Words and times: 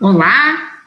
Olá, 0.00 0.78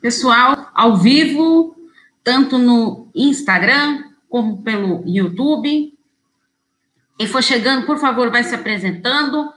pessoal, 0.00 0.70
ao 0.72 0.96
vivo, 0.96 1.74
tanto 2.22 2.56
no 2.56 3.10
Instagram 3.12 4.04
como 4.28 4.62
pelo 4.62 5.02
YouTube. 5.04 5.98
Quem 7.18 7.26
for 7.26 7.42
chegando, 7.42 7.84
por 7.84 7.98
favor, 7.98 8.30
vai 8.30 8.44
se 8.44 8.54
apresentando 8.54 9.52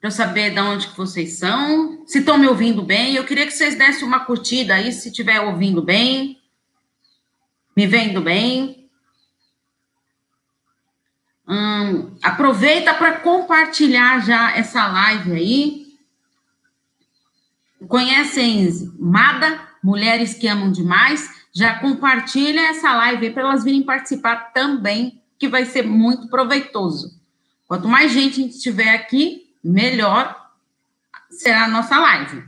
para 0.00 0.08
eu 0.08 0.10
saber 0.10 0.54
de 0.54 0.60
onde 0.60 0.88
que 0.88 0.96
vocês 0.96 1.38
são. 1.38 2.02
Se 2.06 2.20
estão 2.20 2.38
me 2.38 2.46
ouvindo 2.46 2.82
bem, 2.82 3.14
eu 3.14 3.24
queria 3.24 3.44
que 3.44 3.52
vocês 3.52 3.76
dessem 3.76 4.08
uma 4.08 4.20
curtida 4.20 4.76
aí, 4.76 4.90
se 4.90 5.10
estiver 5.10 5.38
ouvindo 5.42 5.82
bem, 5.82 6.40
me 7.76 7.86
vendo 7.86 8.22
bem. 8.22 8.88
Hum, 11.46 12.16
aproveita 12.22 12.94
para 12.94 13.20
compartilhar 13.20 14.24
já 14.24 14.56
essa 14.56 14.86
live 14.86 15.32
aí. 15.32 15.85
Conhecem 17.88 18.68
Mada, 18.98 19.60
Mulheres 19.82 20.34
que 20.34 20.48
Amam 20.48 20.72
Demais? 20.72 21.28
Já 21.54 21.78
compartilha 21.78 22.68
essa 22.68 22.94
live 22.94 23.30
para 23.30 23.42
elas 23.42 23.64
virem 23.64 23.82
participar 23.82 24.52
também, 24.52 25.22
que 25.38 25.48
vai 25.48 25.64
ser 25.64 25.86
muito 25.86 26.28
proveitoso. 26.28 27.20
Quanto 27.66 27.88
mais 27.88 28.12
gente 28.12 28.40
a 28.40 28.44
gente 28.44 28.60
tiver 28.60 28.94
aqui, 28.94 29.50
melhor 29.62 30.34
será 31.30 31.64
a 31.64 31.68
nossa 31.68 31.98
live. 31.98 32.44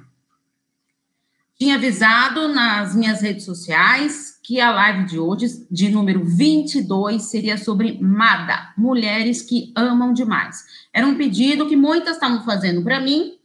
Tinha 1.58 1.74
avisado 1.74 2.48
nas 2.48 2.95
minhas 2.95 3.20
redes 3.20 3.45
sociais 3.45 4.38
que 4.42 4.60
a 4.60 4.70
live 4.70 5.05
de 5.06 5.19
hoje, 5.19 5.66
de 5.70 5.91
número 5.91 6.24
22, 6.24 7.22
seria 7.22 7.58
sobre 7.58 7.98
MADA, 8.00 8.72
Mulheres 8.78 9.42
que 9.42 9.72
Amam 9.74 10.12
Demais. 10.12 10.64
Era 10.92 11.06
um 11.06 11.16
pedido 11.16 11.69
que 11.69 11.77
muitas 11.77 12.14
estavam 12.14 12.45
fazendo 12.45 12.83
para 12.83 13.00
mim, 13.00 13.38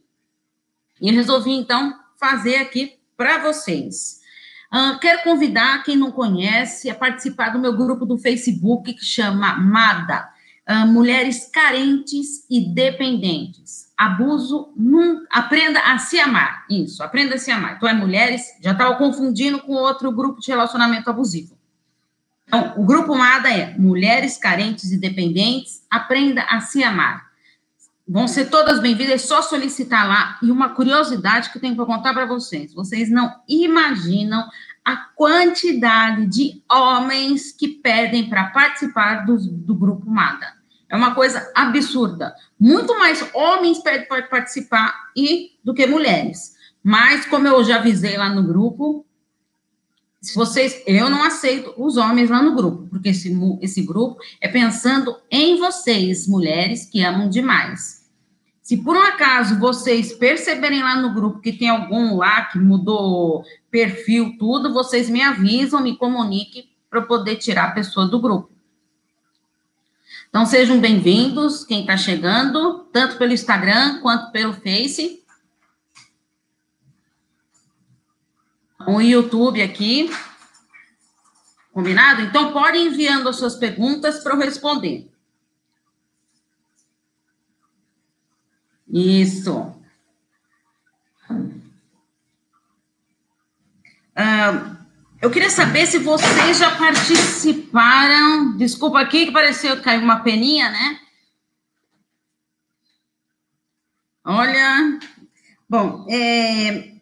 e 1.04 1.08
eu 1.08 1.14
resolvi, 1.14 1.52
então, 1.52 1.94
fazer 2.18 2.56
aqui 2.56 2.94
para 3.14 3.36
vocês. 3.36 4.22
Uh, 4.72 4.98
quero 4.98 5.22
convidar 5.22 5.82
quem 5.84 5.98
não 5.98 6.10
conhece 6.10 6.88
a 6.88 6.94
participar 6.94 7.50
do 7.50 7.58
meu 7.58 7.76
grupo 7.76 8.06
do 8.06 8.16
Facebook 8.16 8.94
que 8.94 9.04
chama 9.04 9.54
MADA, 9.54 10.26
uh, 10.66 10.86
Mulheres 10.86 11.46
Carentes 11.52 12.46
e 12.48 12.72
Dependentes. 12.72 13.92
Abuso, 13.94 14.72
num, 14.74 15.26
aprenda 15.30 15.78
a 15.78 15.98
se 15.98 16.18
amar. 16.18 16.64
Isso, 16.70 17.02
aprenda 17.02 17.34
a 17.34 17.38
se 17.38 17.50
amar. 17.50 17.76
Então, 17.76 17.86
é 17.86 17.92
mulheres, 17.92 18.54
já 18.62 18.72
estava 18.72 18.96
confundindo 18.96 19.58
com 19.58 19.74
outro 19.74 20.10
grupo 20.10 20.40
de 20.40 20.50
relacionamento 20.50 21.10
abusivo. 21.10 21.54
Então, 22.46 22.72
o 22.78 22.84
grupo 22.86 23.14
MADA 23.14 23.50
é 23.50 23.76
Mulheres 23.76 24.38
Carentes 24.38 24.90
e 24.90 24.98
Dependentes, 24.98 25.82
aprenda 25.90 26.44
a 26.44 26.62
se 26.62 26.82
amar. 26.82 27.33
Vão 28.06 28.28
ser 28.28 28.50
todas 28.50 28.80
bem-vindas, 28.80 29.14
é 29.14 29.18
só 29.18 29.40
solicitar 29.40 30.06
lá. 30.06 30.38
E 30.42 30.50
uma 30.50 30.68
curiosidade 30.68 31.50
que 31.50 31.56
eu 31.56 31.60
tenho 31.60 31.74
para 31.74 31.86
contar 31.86 32.12
para 32.12 32.26
vocês: 32.26 32.74
vocês 32.74 33.10
não 33.10 33.34
imaginam 33.48 34.46
a 34.84 34.96
quantidade 34.96 36.26
de 36.26 36.62
homens 36.70 37.50
que 37.52 37.66
pedem 37.66 38.28
para 38.28 38.50
participar 38.50 39.24
do, 39.24 39.38
do 39.38 39.74
grupo 39.74 40.10
MADA. 40.10 40.52
É 40.90 40.94
uma 40.94 41.14
coisa 41.14 41.50
absurda. 41.54 42.34
Muito 42.60 42.98
mais 42.98 43.26
homens 43.32 43.78
pedem 43.78 44.06
para 44.06 44.22
participar 44.24 44.94
e, 45.16 45.52
do 45.64 45.72
que 45.72 45.86
mulheres. 45.86 46.54
Mas, 46.82 47.24
como 47.24 47.48
eu 47.48 47.64
já 47.64 47.76
avisei 47.76 48.18
lá 48.18 48.28
no 48.28 48.42
grupo, 48.42 49.06
se 50.24 50.34
vocês, 50.34 50.82
eu 50.86 51.10
não 51.10 51.22
aceito 51.22 51.74
os 51.76 51.98
homens 51.98 52.30
lá 52.30 52.42
no 52.42 52.56
grupo, 52.56 52.88
porque 52.88 53.10
esse, 53.10 53.36
esse 53.60 53.82
grupo 53.82 54.18
é 54.40 54.48
pensando 54.48 55.14
em 55.30 55.58
vocês, 55.58 56.26
mulheres 56.26 56.86
que 56.86 57.02
amam 57.02 57.28
demais. 57.28 58.08
Se 58.62 58.78
por 58.78 58.96
um 58.96 59.02
acaso 59.02 59.58
vocês 59.58 60.14
perceberem 60.14 60.82
lá 60.82 60.96
no 60.96 61.12
grupo 61.12 61.40
que 61.40 61.52
tem 61.52 61.68
algum 61.68 62.16
lá 62.16 62.46
que 62.46 62.58
mudou 62.58 63.44
perfil, 63.70 64.36
tudo, 64.38 64.72
vocês 64.72 65.10
me 65.10 65.20
avisam, 65.20 65.82
me 65.82 65.94
comuniquem 65.98 66.70
para 66.88 67.02
poder 67.02 67.36
tirar 67.36 67.64
a 67.64 67.72
pessoa 67.72 68.06
do 68.06 68.18
grupo. 68.18 68.50
Então 70.30 70.46
sejam 70.46 70.80
bem-vindos, 70.80 71.66
quem 71.66 71.82
está 71.82 71.98
chegando, 71.98 72.88
tanto 72.90 73.18
pelo 73.18 73.34
Instagram 73.34 74.00
quanto 74.00 74.32
pelo 74.32 74.54
Face. 74.54 75.22
O 78.86 79.00
YouTube 79.00 79.62
aqui. 79.62 80.10
Combinado? 81.72 82.22
Então, 82.22 82.52
pode 82.52 82.78
ir 82.78 82.86
enviando 82.86 83.28
as 83.28 83.36
suas 83.36 83.56
perguntas 83.56 84.22
para 84.22 84.34
eu 84.34 84.38
responder. 84.38 85.10
Isso. 88.88 89.74
Eu 95.24 95.30
queria 95.30 95.48
saber 95.48 95.86
se 95.86 95.98
vocês 95.98 96.58
já 96.58 96.76
participaram. 96.76 98.56
Desculpa 98.58 99.00
aqui 99.00 99.24
que 99.24 99.32
pareceu 99.32 99.74
que 99.76 99.82
caiu 99.82 100.02
uma 100.02 100.20
peninha, 100.20 100.70
né? 100.70 101.00
Olha. 104.22 105.00
Bom, 105.66 106.06
é, 106.10 106.93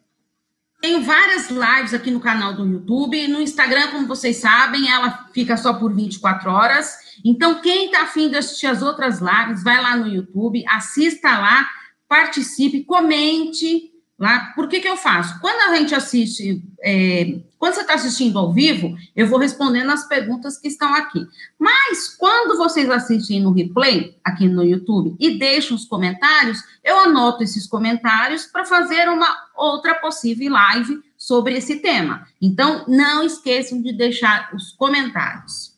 tenho 0.82 1.00
várias 1.04 1.48
lives 1.48 1.94
aqui 1.94 2.10
no 2.10 2.18
canal 2.18 2.54
do 2.54 2.66
YouTube. 2.66 3.28
No 3.28 3.40
Instagram, 3.40 3.92
como 3.92 4.08
vocês 4.08 4.38
sabem, 4.38 4.90
ela 4.90 5.28
fica 5.32 5.56
só 5.56 5.74
por 5.74 5.94
24 5.94 6.50
horas. 6.50 6.96
Então, 7.24 7.62
quem 7.62 7.86
está 7.86 8.02
afim 8.02 8.28
de 8.28 8.36
assistir 8.36 8.66
as 8.66 8.82
outras 8.82 9.20
lives, 9.20 9.62
vai 9.62 9.80
lá 9.80 9.96
no 9.96 10.08
YouTube, 10.08 10.64
assista 10.66 11.38
lá, 11.38 11.68
participe, 12.08 12.84
comente 12.84 13.91
Lá, 14.22 14.52
por 14.54 14.68
que, 14.68 14.78
que 14.78 14.86
eu 14.86 14.96
faço? 14.96 15.40
Quando 15.40 15.68
a 15.68 15.76
gente 15.76 15.96
assiste, 15.96 16.62
é, 16.80 17.40
quando 17.58 17.74
você 17.74 17.80
está 17.80 17.94
assistindo 17.94 18.38
ao 18.38 18.52
vivo, 18.52 18.96
eu 19.16 19.26
vou 19.26 19.36
respondendo 19.36 19.90
as 19.90 20.06
perguntas 20.06 20.56
que 20.56 20.68
estão 20.68 20.94
aqui. 20.94 21.26
Mas 21.58 22.14
quando 22.16 22.56
vocês 22.56 22.88
assistem 22.88 23.40
no 23.40 23.50
replay, 23.50 24.16
aqui 24.22 24.48
no 24.48 24.62
YouTube, 24.62 25.16
e 25.18 25.40
deixam 25.40 25.76
os 25.76 25.86
comentários, 25.86 26.62
eu 26.84 27.00
anoto 27.00 27.42
esses 27.42 27.66
comentários 27.66 28.46
para 28.46 28.64
fazer 28.64 29.08
uma 29.08 29.26
outra 29.56 29.96
possível 29.96 30.52
live 30.52 31.02
sobre 31.18 31.56
esse 31.56 31.80
tema. 31.80 32.24
Então, 32.40 32.84
não 32.86 33.24
esqueçam 33.24 33.82
de 33.82 33.92
deixar 33.92 34.54
os 34.54 34.70
comentários. 34.70 35.71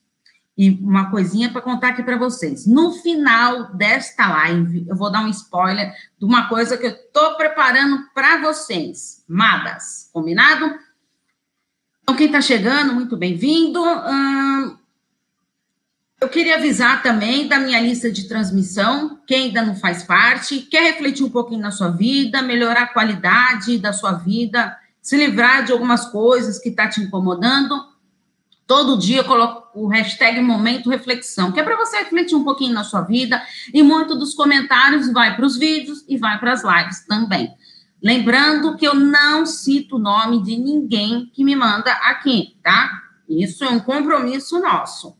E 0.57 0.71
uma 0.71 1.11
coisinha 1.11 1.51
para 1.51 1.61
contar 1.61 1.89
aqui 1.89 2.03
para 2.03 2.17
vocês. 2.17 2.67
No 2.67 2.93
final 2.93 3.75
desta 3.75 4.29
live, 4.29 4.87
eu 4.89 4.95
vou 4.95 5.11
dar 5.11 5.25
um 5.25 5.29
spoiler 5.29 5.93
de 6.19 6.25
uma 6.25 6.49
coisa 6.49 6.77
que 6.77 6.87
eu 6.87 6.91
estou 6.91 7.37
preparando 7.37 8.05
para 8.15 8.41
vocês. 8.41 9.25
Madas, 9.29 10.09
combinado? 10.13 10.79
Então, 12.03 12.15
quem 12.15 12.27
está 12.27 12.41
chegando, 12.41 12.95
muito 12.95 13.17
bem-vindo. 13.17 13.83
Hum, 13.83 14.77
eu 16.21 16.29
queria 16.29 16.57
avisar 16.57 17.03
também 17.03 17.49
da 17.49 17.59
minha 17.59 17.81
lista 17.81 18.11
de 18.11 18.27
transmissão, 18.27 19.19
quem 19.27 19.49
ainda 19.49 19.63
não 19.63 19.75
faz 19.75 20.05
parte, 20.05 20.61
quer 20.61 20.93
refletir 20.93 21.23
um 21.23 21.31
pouquinho 21.31 21.61
na 21.61 21.71
sua 21.71 21.91
vida, 21.91 22.41
melhorar 22.41 22.85
a 22.85 22.93
qualidade 22.93 23.77
da 23.79 23.93
sua 23.93 24.13
vida, 24.13 24.75
se 25.03 25.19
livrar 25.19 25.65
de 25.65 25.73
algumas 25.73 26.07
coisas 26.07 26.59
que 26.59 26.71
está 26.71 26.89
te 26.89 27.01
incomodando 27.01 27.75
Todo 28.67 28.99
dia 28.99 29.19
eu 29.19 29.25
coloco 29.25 29.69
o 29.79 29.89
hashtag 29.89 30.41
Momento 30.41 30.89
Reflexão, 30.89 31.53
que 31.53 31.61
é 31.61 31.63
para 31.63 31.77
você 31.77 31.99
refletir 31.99 32.35
um 32.35 32.45
pouquinho 32.45 32.73
na 32.73 32.83
sua 32.83 33.03
vida, 33.03 33.43
e 33.73 33.83
muito 33.83 34.15
dos 34.15 34.35
comentários 34.35 35.13
vai 35.13 35.37
para 35.37 35.45
os 35.45 35.59
vídeos 35.59 36.05
e 36.09 36.17
vai 36.17 36.39
para 36.39 36.53
as 36.53 36.63
lives 36.65 37.05
também. 37.07 37.55
Lembrando 38.03 38.77
que 38.77 38.87
eu 38.87 38.95
não 38.95 39.45
cito 39.45 39.97
o 39.97 39.99
nome 39.99 40.43
de 40.43 40.57
ninguém 40.57 41.31
que 41.33 41.45
me 41.45 41.55
manda 41.55 41.93
aqui, 41.93 42.57
tá? 42.63 43.03
Isso 43.29 43.65
é 43.65 43.69
um 43.69 43.81
compromisso 43.81 44.59
nosso. 44.61 45.11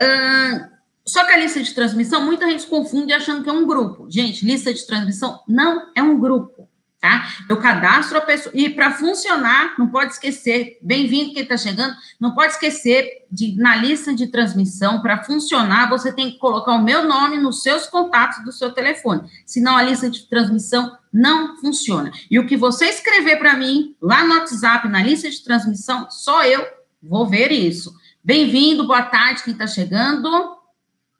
Uh, 0.00 0.74
só 1.04 1.24
que 1.24 1.32
a 1.32 1.36
lista 1.36 1.62
de 1.62 1.74
transmissão, 1.74 2.24
muita 2.24 2.48
gente 2.48 2.66
confunde 2.66 3.12
achando 3.12 3.42
que 3.42 3.50
é 3.50 3.52
um 3.52 3.66
grupo. 3.66 4.10
Gente, 4.10 4.44
lista 4.44 4.72
de 4.72 4.86
transmissão 4.86 5.40
não 5.48 5.90
é 5.94 6.02
um 6.02 6.18
grupo 6.18 6.68
tá? 7.04 7.28
Eu 7.50 7.58
cadastro 7.58 8.16
a 8.16 8.22
pessoa, 8.22 8.50
e 8.56 8.70
para 8.70 8.90
funcionar, 8.92 9.74
não 9.78 9.88
pode 9.88 10.14
esquecer, 10.14 10.78
bem-vindo 10.80 11.34
quem 11.34 11.42
está 11.42 11.54
chegando, 11.54 11.94
não 12.18 12.34
pode 12.34 12.54
esquecer 12.54 13.26
de, 13.30 13.54
na 13.56 13.76
lista 13.76 14.14
de 14.14 14.28
transmissão, 14.28 15.02
para 15.02 15.22
funcionar, 15.22 15.90
você 15.90 16.10
tem 16.10 16.30
que 16.30 16.38
colocar 16.38 16.72
o 16.72 16.82
meu 16.82 17.06
nome 17.06 17.36
nos 17.36 17.62
seus 17.62 17.86
contatos 17.86 18.42
do 18.42 18.50
seu 18.50 18.72
telefone, 18.72 19.28
senão 19.44 19.76
a 19.76 19.82
lista 19.82 20.08
de 20.08 20.26
transmissão 20.30 20.96
não 21.12 21.58
funciona. 21.58 22.10
E 22.30 22.38
o 22.38 22.46
que 22.46 22.56
você 22.56 22.86
escrever 22.86 23.36
para 23.36 23.54
mim, 23.54 23.94
lá 24.00 24.24
no 24.24 24.36
WhatsApp, 24.36 24.88
na 24.88 25.02
lista 25.02 25.28
de 25.28 25.44
transmissão, 25.44 26.10
só 26.10 26.42
eu 26.46 26.66
vou 27.02 27.26
ver 27.26 27.52
isso. 27.52 27.94
Bem-vindo, 28.24 28.86
boa 28.86 29.02
tarde, 29.02 29.42
quem 29.42 29.52
está 29.52 29.66
chegando, 29.66 30.56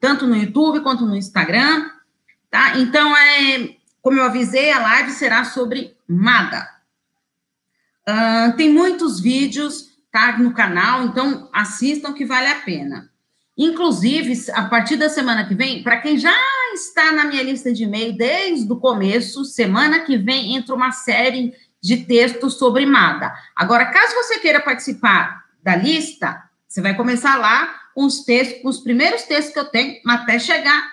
tanto 0.01 0.27
no 0.27 0.35
YouTube 0.35 0.81
quanto 0.81 1.05
no 1.05 1.15
Instagram, 1.15 1.91
tá? 2.51 2.79
Então, 2.79 3.15
é 3.15 3.84
como 4.05 4.19
eu 4.19 4.25
avisei, 4.25 4.71
a 4.71 4.81
live 4.81 5.13
será 5.13 5.45
sobre 5.45 5.97
MADA. 6.07 6.69
Uh, 8.07 8.55
tem 8.55 8.71
muitos 8.71 9.19
vídeos 9.19 9.95
tá, 10.13 10.37
no 10.37 10.53
canal, 10.53 11.05
então 11.05 11.49
assistam 11.51 12.13
que 12.13 12.27
vale 12.27 12.49
a 12.49 12.61
pena. 12.61 13.11
Inclusive, 13.57 14.53
a 14.53 14.65
partir 14.65 14.97
da 14.97 15.09
semana 15.09 15.49
que 15.49 15.55
vem, 15.55 15.83
para 15.83 16.03
quem 16.03 16.19
já 16.19 16.37
está 16.75 17.13
na 17.13 17.25
minha 17.25 17.43
lista 17.43 17.73
de 17.73 17.85
e-mail 17.85 18.15
desde 18.15 18.71
o 18.71 18.77
começo, 18.77 19.43
semana 19.43 20.01
que 20.01 20.19
vem 20.19 20.55
entra 20.55 20.75
uma 20.75 20.93
série 20.93 21.55
de 21.83 22.05
textos 22.05 22.59
sobre 22.59 22.85
MADA. 22.85 23.33
Agora, 23.57 23.87
caso 23.87 24.15
você 24.17 24.39
queira 24.39 24.61
participar 24.61 25.47
da 25.63 25.77
lista, 25.77 26.43
você 26.69 26.83
vai 26.83 26.95
começar 26.95 27.37
lá 27.37 27.75
com 27.95 28.05
os 28.05 28.23
textos, 28.23 28.61
com 28.61 28.69
os 28.69 28.81
primeiros 28.81 29.23
textos 29.23 29.55
que 29.55 29.61
eu 29.61 29.65
tenho, 29.65 29.99
até 30.07 30.39
chegar 30.39 30.93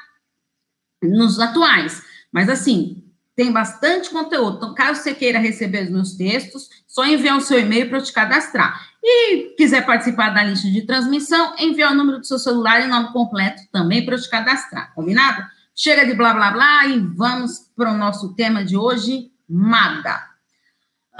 nos 1.04 1.42
atuais. 1.42 2.10
Mas 2.32 2.48
assim, 2.48 3.01
tem 3.42 3.52
bastante 3.52 4.12
conteúdo. 4.12 4.58
Então, 4.58 4.76
caso 4.76 5.02
você 5.02 5.16
queira 5.16 5.40
receber 5.40 5.86
os 5.86 5.90
meus 5.90 6.14
textos, 6.14 6.70
só 6.88 7.04
enviar 7.04 7.36
o 7.36 7.42
seu 7.42 7.60
e-mail 7.60 7.90
para 7.90 7.98
eu 7.98 8.04
te 8.04 8.14
cadastrar. 8.14 8.80
E 9.04 9.56
quiser 9.58 9.84
participar 9.84 10.30
da 10.30 10.44
lista 10.44 10.70
de 10.70 10.84
transmissão, 10.84 11.56
enviar 11.58 11.92
o 11.92 11.96
número 11.96 12.20
do 12.20 12.28
seu 12.28 12.38
celular 12.38 12.82
e 12.82 12.88
nome 12.88 13.12
completo 13.12 13.64
também 13.72 14.06
para 14.06 14.14
eu 14.14 14.22
te 14.22 14.30
cadastrar, 14.30 14.94
combinado? 14.94 15.44
Chega 15.74 16.06
de 16.06 16.14
blá 16.14 16.36
blá 16.36 16.52
blá 16.52 16.86
e 16.86 17.00
vamos 17.00 17.72
para 17.76 17.92
o 17.92 17.98
nosso 17.98 18.36
tema 18.36 18.64
de 18.64 18.78
hoje, 18.78 19.32
MADA. 19.50 20.22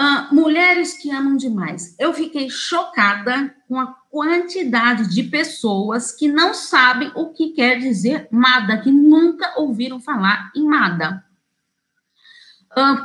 Uh, 0.00 0.32
mulheres 0.32 0.96
que 0.96 1.10
amam 1.10 1.36
demais. 1.36 1.96
Eu 1.98 2.14
fiquei 2.14 2.48
chocada 2.48 3.52
com 3.66 3.80
a 3.80 3.86
quantidade 4.08 5.12
de 5.12 5.24
pessoas 5.24 6.12
que 6.12 6.28
não 6.28 6.54
sabem 6.54 7.10
o 7.16 7.32
que 7.32 7.48
quer 7.48 7.80
dizer 7.80 8.28
MADA, 8.30 8.78
que 8.78 8.92
nunca 8.92 9.58
ouviram 9.58 9.98
falar 9.98 10.52
em 10.54 10.64
MADA. 10.64 11.31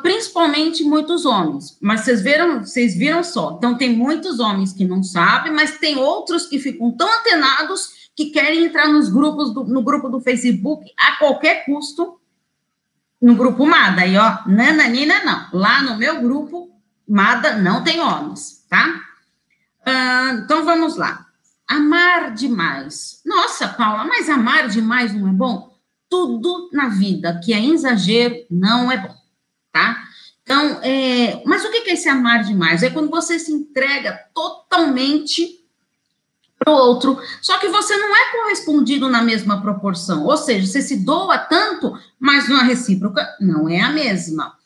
Principalmente 0.01 0.83
muitos 0.83 1.25
homens. 1.25 1.77
Mas 1.81 2.01
vocês 2.01 2.21
viram, 2.21 2.63
vocês 2.63 2.95
viram 2.95 3.21
só. 3.21 3.55
Então 3.57 3.77
tem 3.77 3.93
muitos 3.93 4.39
homens 4.39 4.71
que 4.71 4.85
não 4.85 5.03
sabem, 5.03 5.51
mas 5.51 5.77
tem 5.77 5.97
outros 5.97 6.47
que 6.47 6.57
ficam 6.57 6.91
tão 6.91 7.07
antenados 7.19 8.09
que 8.15 8.27
querem 8.27 8.63
entrar 8.63 8.87
nos 8.87 9.09
grupos 9.09 9.53
do, 9.53 9.65
no 9.65 9.83
grupo 9.83 10.07
do 10.07 10.21
Facebook 10.21 10.89
a 10.97 11.17
qualquer 11.17 11.65
custo 11.65 12.17
no 13.21 13.35
grupo 13.35 13.65
Mada. 13.65 14.05
E 14.05 14.17
ó, 14.17 14.39
nananina 14.47 15.23
não. 15.25 15.47
Lá 15.51 15.81
no 15.81 15.97
meu 15.97 16.21
grupo 16.21 16.71
Mada 17.07 17.57
não 17.57 17.83
tem 17.83 17.99
homens, 17.99 18.65
tá? 18.69 19.01
Uh, 19.85 20.43
então 20.43 20.63
vamos 20.63 20.95
lá. 20.95 21.25
Amar 21.67 22.33
demais. 22.33 23.21
Nossa, 23.25 23.67
Paula, 23.67 24.05
mas 24.05 24.29
amar 24.29 24.69
demais 24.69 25.13
não 25.13 25.27
é 25.27 25.33
bom? 25.33 25.77
Tudo 26.09 26.69
na 26.71 26.87
vida 26.87 27.41
que 27.43 27.51
é 27.51 27.59
exagero 27.65 28.45
não 28.49 28.89
é 28.89 28.97
bom 28.97 29.16
tá? 29.77 30.03
Então, 30.41 30.79
é, 30.81 31.43
mas 31.45 31.63
o 31.63 31.69
que 31.69 31.89
é 31.89 31.93
esse 31.93 32.09
amar 32.09 32.43
demais? 32.43 32.81
É 32.81 32.89
quando 32.89 33.09
você 33.09 33.37
se 33.37 33.51
entrega 33.51 34.17
totalmente 34.33 35.63
para 36.57 36.73
o 36.73 36.75
outro, 36.75 37.19
só 37.41 37.59
que 37.59 37.67
você 37.67 37.95
não 37.97 38.15
é 38.15 38.31
correspondido 38.31 39.07
na 39.07 39.21
mesma 39.21 39.61
proporção. 39.61 40.25
Ou 40.25 40.35
seja, 40.35 40.65
você 40.65 40.81
se 40.81 41.03
doa 41.03 41.37
tanto, 41.37 41.93
mas 42.19 42.49
a 42.49 42.63
recíproca 42.63 43.27
não 43.39 43.69
é 43.69 43.81
a 43.81 43.91
mesma. 43.91 44.57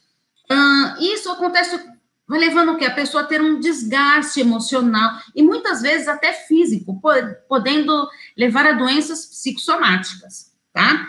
isso 1.00 1.30
acontece, 1.30 1.78
vai 2.28 2.40
levando 2.40 2.72
o 2.72 2.78
quê? 2.78 2.86
A 2.86 2.94
pessoa 2.94 3.24
a 3.24 3.26
ter 3.26 3.42
um 3.42 3.60
desgaste 3.60 4.40
emocional 4.40 5.20
e 5.36 5.44
muitas 5.44 5.82
vezes 5.82 6.08
até 6.08 6.32
físico, 6.32 7.02
podendo 7.50 8.08
levar 8.38 8.66
a 8.68 8.74
doenças 8.74 9.26
psicossomáticas, 9.26 10.54
tá? 10.72 11.08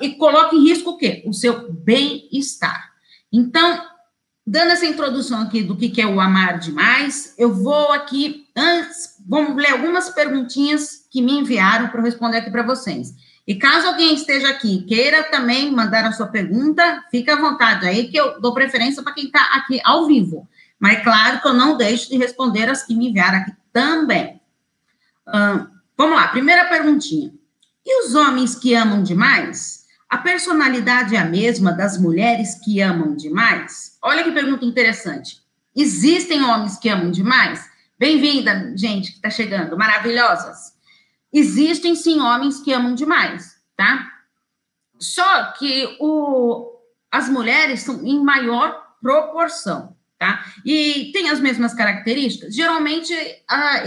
e 0.00 0.16
coloca 0.16 0.56
em 0.56 0.64
risco 0.64 0.90
o 0.90 0.96
quê? 0.98 1.22
O 1.24 1.32
seu 1.32 1.72
bem-estar. 1.72 2.91
Então, 3.32 3.82
dando 4.46 4.72
essa 4.72 4.86
introdução 4.86 5.42
aqui 5.42 5.62
do 5.62 5.76
que 5.76 6.00
é 6.00 6.06
o 6.06 6.20
amar 6.20 6.58
demais, 6.58 7.34
eu 7.38 7.54
vou 7.54 7.92
aqui, 7.92 8.46
antes, 8.56 9.16
vamos 9.26 9.56
ler 9.56 9.70
algumas 9.70 10.10
perguntinhas 10.10 11.06
que 11.10 11.22
me 11.22 11.32
enviaram 11.32 11.88
para 11.88 12.02
responder 12.02 12.38
aqui 12.38 12.50
para 12.50 12.62
vocês. 12.62 13.14
E 13.46 13.54
caso 13.56 13.88
alguém 13.88 14.14
esteja 14.14 14.48
aqui 14.50 14.82
queira 14.82 15.24
também 15.24 15.72
mandar 15.72 16.04
a 16.04 16.12
sua 16.12 16.26
pergunta, 16.26 17.04
fica 17.10 17.34
à 17.34 17.40
vontade 17.40 17.86
aí, 17.86 18.08
que 18.08 18.16
eu 18.16 18.40
dou 18.40 18.54
preferência 18.54 19.02
para 19.02 19.14
quem 19.14 19.24
está 19.24 19.42
aqui 19.54 19.80
ao 19.84 20.06
vivo. 20.06 20.48
Mas 20.78 20.98
é 20.98 21.00
claro 21.00 21.40
que 21.40 21.48
eu 21.48 21.52
não 21.52 21.76
deixo 21.76 22.10
de 22.10 22.16
responder 22.16 22.68
as 22.68 22.84
que 22.84 22.94
me 22.94 23.08
enviaram 23.08 23.38
aqui 23.38 23.52
também. 23.72 24.40
vamos 25.96 26.16
lá, 26.16 26.28
primeira 26.28 26.66
perguntinha. 26.66 27.32
E 27.84 28.04
os 28.04 28.14
homens 28.14 28.54
que 28.54 28.74
amam 28.74 29.02
demais? 29.02 29.81
A 30.12 30.18
personalidade 30.18 31.16
é 31.16 31.18
a 31.18 31.24
mesma 31.24 31.72
das 31.72 31.98
mulheres 31.98 32.60
que 32.62 32.82
amam 32.82 33.16
demais? 33.16 33.96
Olha 34.02 34.22
que 34.22 34.30
pergunta 34.30 34.62
interessante. 34.62 35.38
Existem 35.74 36.44
homens 36.44 36.76
que 36.76 36.90
amam 36.90 37.10
demais? 37.10 37.66
Bem-vinda, 37.98 38.74
gente 38.76 39.08
que 39.08 39.16
está 39.16 39.30
chegando, 39.30 39.74
maravilhosas. 39.74 40.74
Existem 41.32 41.94
sim 41.94 42.20
homens 42.20 42.60
que 42.60 42.74
amam 42.74 42.94
demais, 42.94 43.54
tá? 43.74 44.06
Só 44.98 45.44
que 45.52 45.96
o, 45.98 46.76
as 47.10 47.30
mulheres 47.30 47.80
são 47.80 48.04
em 48.04 48.22
maior 48.22 48.82
proporção, 49.00 49.96
tá? 50.18 50.44
E 50.62 51.10
tem 51.14 51.30
as 51.30 51.40
mesmas 51.40 51.72
características? 51.72 52.54
Geralmente, 52.54 53.14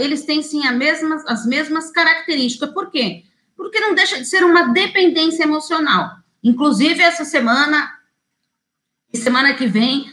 eles 0.00 0.24
têm 0.24 0.42
sim 0.42 0.68
mesmas, 0.72 1.24
as 1.24 1.46
mesmas 1.46 1.92
características. 1.92 2.70
Por 2.70 2.90
quê? 2.90 3.22
porque 3.56 3.80
não 3.80 3.94
deixa 3.94 4.18
de 4.18 4.26
ser 4.26 4.44
uma 4.44 4.68
dependência 4.68 5.42
emocional. 5.42 6.15
Inclusive, 6.46 7.02
essa 7.02 7.24
semana, 7.24 7.92
semana 9.12 9.52
que 9.52 9.66
vem, 9.66 10.12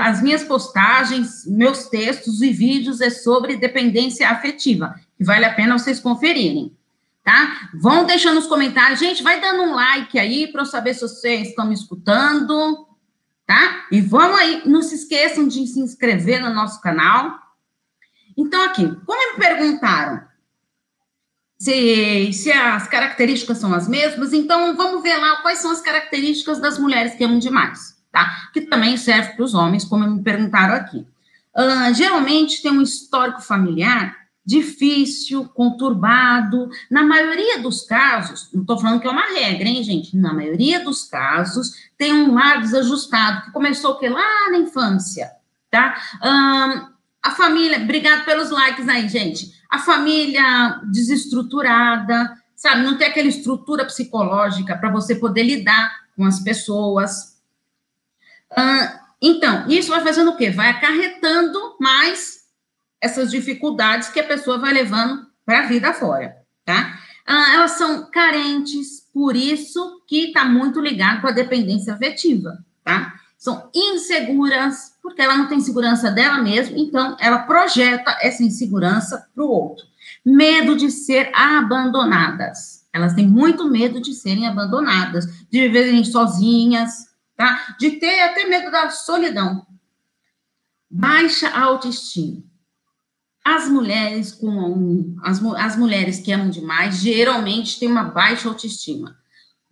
as 0.00 0.22
minhas 0.22 0.44
postagens, 0.44 1.44
meus 1.46 1.88
textos 1.88 2.40
e 2.42 2.52
vídeos 2.52 3.00
é 3.00 3.10
sobre 3.10 3.56
dependência 3.56 4.30
afetiva, 4.30 4.94
que 5.16 5.24
vale 5.24 5.44
a 5.44 5.52
pena 5.52 5.76
vocês 5.76 5.98
conferirem, 5.98 6.76
tá? 7.24 7.70
Vão 7.74 8.06
deixando 8.06 8.36
nos 8.36 8.46
comentários, 8.46 9.00
gente, 9.00 9.20
vai 9.20 9.40
dando 9.40 9.64
um 9.64 9.74
like 9.74 10.16
aí 10.16 10.46
para 10.46 10.62
eu 10.62 10.66
saber 10.66 10.94
se 10.94 11.00
vocês 11.00 11.48
estão 11.48 11.66
me 11.66 11.74
escutando, 11.74 12.86
tá? 13.44 13.84
E 13.90 14.00
vamos 14.00 14.38
aí, 14.38 14.62
não 14.64 14.80
se 14.80 14.94
esqueçam 14.94 15.48
de 15.48 15.66
se 15.66 15.80
inscrever 15.80 16.40
no 16.40 16.54
nosso 16.54 16.80
canal. 16.80 17.36
Então, 18.36 18.62
aqui, 18.62 18.86
como 19.04 19.32
me 19.32 19.38
perguntaram, 19.40 20.22
se, 21.58 22.32
se 22.32 22.52
as 22.52 22.86
características 22.86 23.58
são 23.58 23.74
as 23.74 23.88
mesmas, 23.88 24.32
então 24.32 24.76
vamos 24.76 25.02
ver 25.02 25.16
lá 25.16 25.36
quais 25.42 25.58
são 25.58 25.72
as 25.72 25.80
características 25.80 26.60
das 26.60 26.78
mulheres 26.78 27.14
que 27.14 27.24
amam 27.24 27.38
demais, 27.38 27.96
tá? 28.12 28.48
Que 28.52 28.60
também 28.60 28.96
serve 28.96 29.32
para 29.32 29.44
os 29.44 29.54
homens, 29.54 29.84
como 29.84 30.08
me 30.08 30.22
perguntaram 30.22 30.74
aqui. 30.74 31.04
Uh, 31.56 31.92
geralmente 31.94 32.62
tem 32.62 32.70
um 32.70 32.80
histórico 32.80 33.42
familiar 33.42 34.16
difícil, 34.46 35.46
conturbado. 35.48 36.70
Na 36.88 37.02
maioria 37.02 37.58
dos 37.58 37.82
casos, 37.82 38.48
não 38.54 38.62
estou 38.62 38.78
falando 38.78 39.00
que 39.00 39.08
é 39.08 39.10
uma 39.10 39.26
regra, 39.26 39.68
hein, 39.68 39.82
gente? 39.82 40.16
Na 40.16 40.32
maioria 40.32 40.82
dos 40.82 41.04
casos, 41.04 41.72
tem 41.98 42.14
um 42.14 42.32
lar 42.32 42.60
desajustado, 42.60 43.46
que 43.46 43.50
começou 43.50 43.92
o 43.92 43.98
quê? 43.98 44.08
Lá 44.08 44.50
na 44.50 44.58
infância, 44.58 45.28
tá? 45.68 45.98
Uh, 46.22 46.88
a 47.20 47.32
família, 47.32 47.78
obrigado 47.78 48.24
pelos 48.24 48.50
likes 48.50 48.88
aí, 48.88 49.08
gente 49.08 49.57
a 49.70 49.78
família 49.78 50.80
desestruturada, 50.90 52.36
sabe? 52.56 52.82
Não 52.82 52.96
tem 52.96 53.08
aquela 53.08 53.28
estrutura 53.28 53.84
psicológica 53.84 54.76
para 54.76 54.90
você 54.90 55.14
poder 55.14 55.42
lidar 55.42 56.08
com 56.16 56.24
as 56.24 56.40
pessoas. 56.40 57.38
Então, 59.20 59.68
isso 59.68 59.90
vai 59.90 60.00
fazendo 60.00 60.30
o 60.30 60.36
quê? 60.36 60.50
Vai 60.50 60.70
acarretando 60.70 61.76
mais 61.80 62.46
essas 63.00 63.30
dificuldades 63.30 64.08
que 64.08 64.20
a 64.20 64.26
pessoa 64.26 64.58
vai 64.58 64.72
levando 64.72 65.26
para 65.44 65.60
a 65.60 65.66
vida 65.66 65.92
fora, 65.92 66.36
tá? 66.64 66.98
Elas 67.26 67.72
são 67.72 68.10
carentes, 68.10 69.06
por 69.12 69.36
isso 69.36 70.02
que 70.06 70.28
está 70.28 70.44
muito 70.44 70.80
ligado 70.80 71.20
com 71.20 71.28
a 71.28 71.32
dependência 71.32 71.92
afetiva, 71.92 72.58
tá? 72.82 73.14
São 73.36 73.70
inseguras, 73.74 74.97
porque 75.08 75.22
ela 75.22 75.36
não 75.36 75.48
tem 75.48 75.60
segurança 75.60 76.10
dela 76.10 76.42
mesma, 76.42 76.78
então 76.78 77.16
ela 77.18 77.40
projeta 77.40 78.16
essa 78.20 78.42
insegurança 78.42 79.28
para 79.34 79.44
o 79.44 79.48
outro. 79.48 79.84
Medo 80.24 80.76
de 80.76 80.90
ser 80.90 81.30
abandonadas. 81.34 82.86
Elas 82.92 83.14
têm 83.14 83.26
muito 83.26 83.68
medo 83.68 84.00
de 84.00 84.14
serem 84.14 84.46
abandonadas, 84.46 85.26
de 85.50 85.60
viverem 85.60 86.04
sozinhas, 86.04 87.08
tá? 87.36 87.76
De 87.78 87.92
ter 87.92 88.20
até 88.20 88.46
medo 88.46 88.70
da 88.70 88.90
solidão. 88.90 89.66
Baixa 90.90 91.48
autoestima. 91.50 92.42
As 93.44 93.68
mulheres 93.68 94.32
com 94.32 95.16
as, 95.22 95.42
as 95.56 95.76
mulheres 95.76 96.20
que 96.20 96.32
amam 96.32 96.50
demais 96.50 96.96
geralmente 96.96 97.78
têm 97.78 97.90
uma 97.90 98.04
baixa 98.04 98.48
autoestima. 98.48 99.16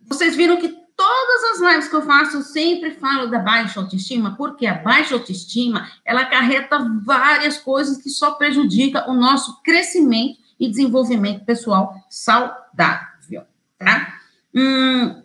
Vocês 0.01 0.35
viram 0.35 0.57
que 0.57 0.86
todas 0.97 1.43
as 1.51 1.71
lives 1.71 1.87
que 1.87 1.95
eu 1.95 2.01
faço, 2.01 2.37
eu 2.37 2.41
sempre 2.41 2.91
falo 2.91 3.27
da 3.27 3.37
baixa 3.37 3.79
autoestima, 3.79 4.35
porque 4.35 4.65
a 4.65 4.73
baixa 4.73 5.13
autoestima, 5.13 5.87
ela 6.03 6.21
acarreta 6.21 6.79
várias 7.05 7.59
coisas 7.59 8.01
que 8.01 8.09
só 8.09 8.31
prejudica 8.31 9.09
o 9.09 9.13
nosso 9.13 9.61
crescimento 9.61 10.39
e 10.59 10.67
desenvolvimento 10.67 11.45
pessoal 11.45 11.93
saudável, 12.09 13.43
tá? 13.77 14.15
Hum, 14.53 15.21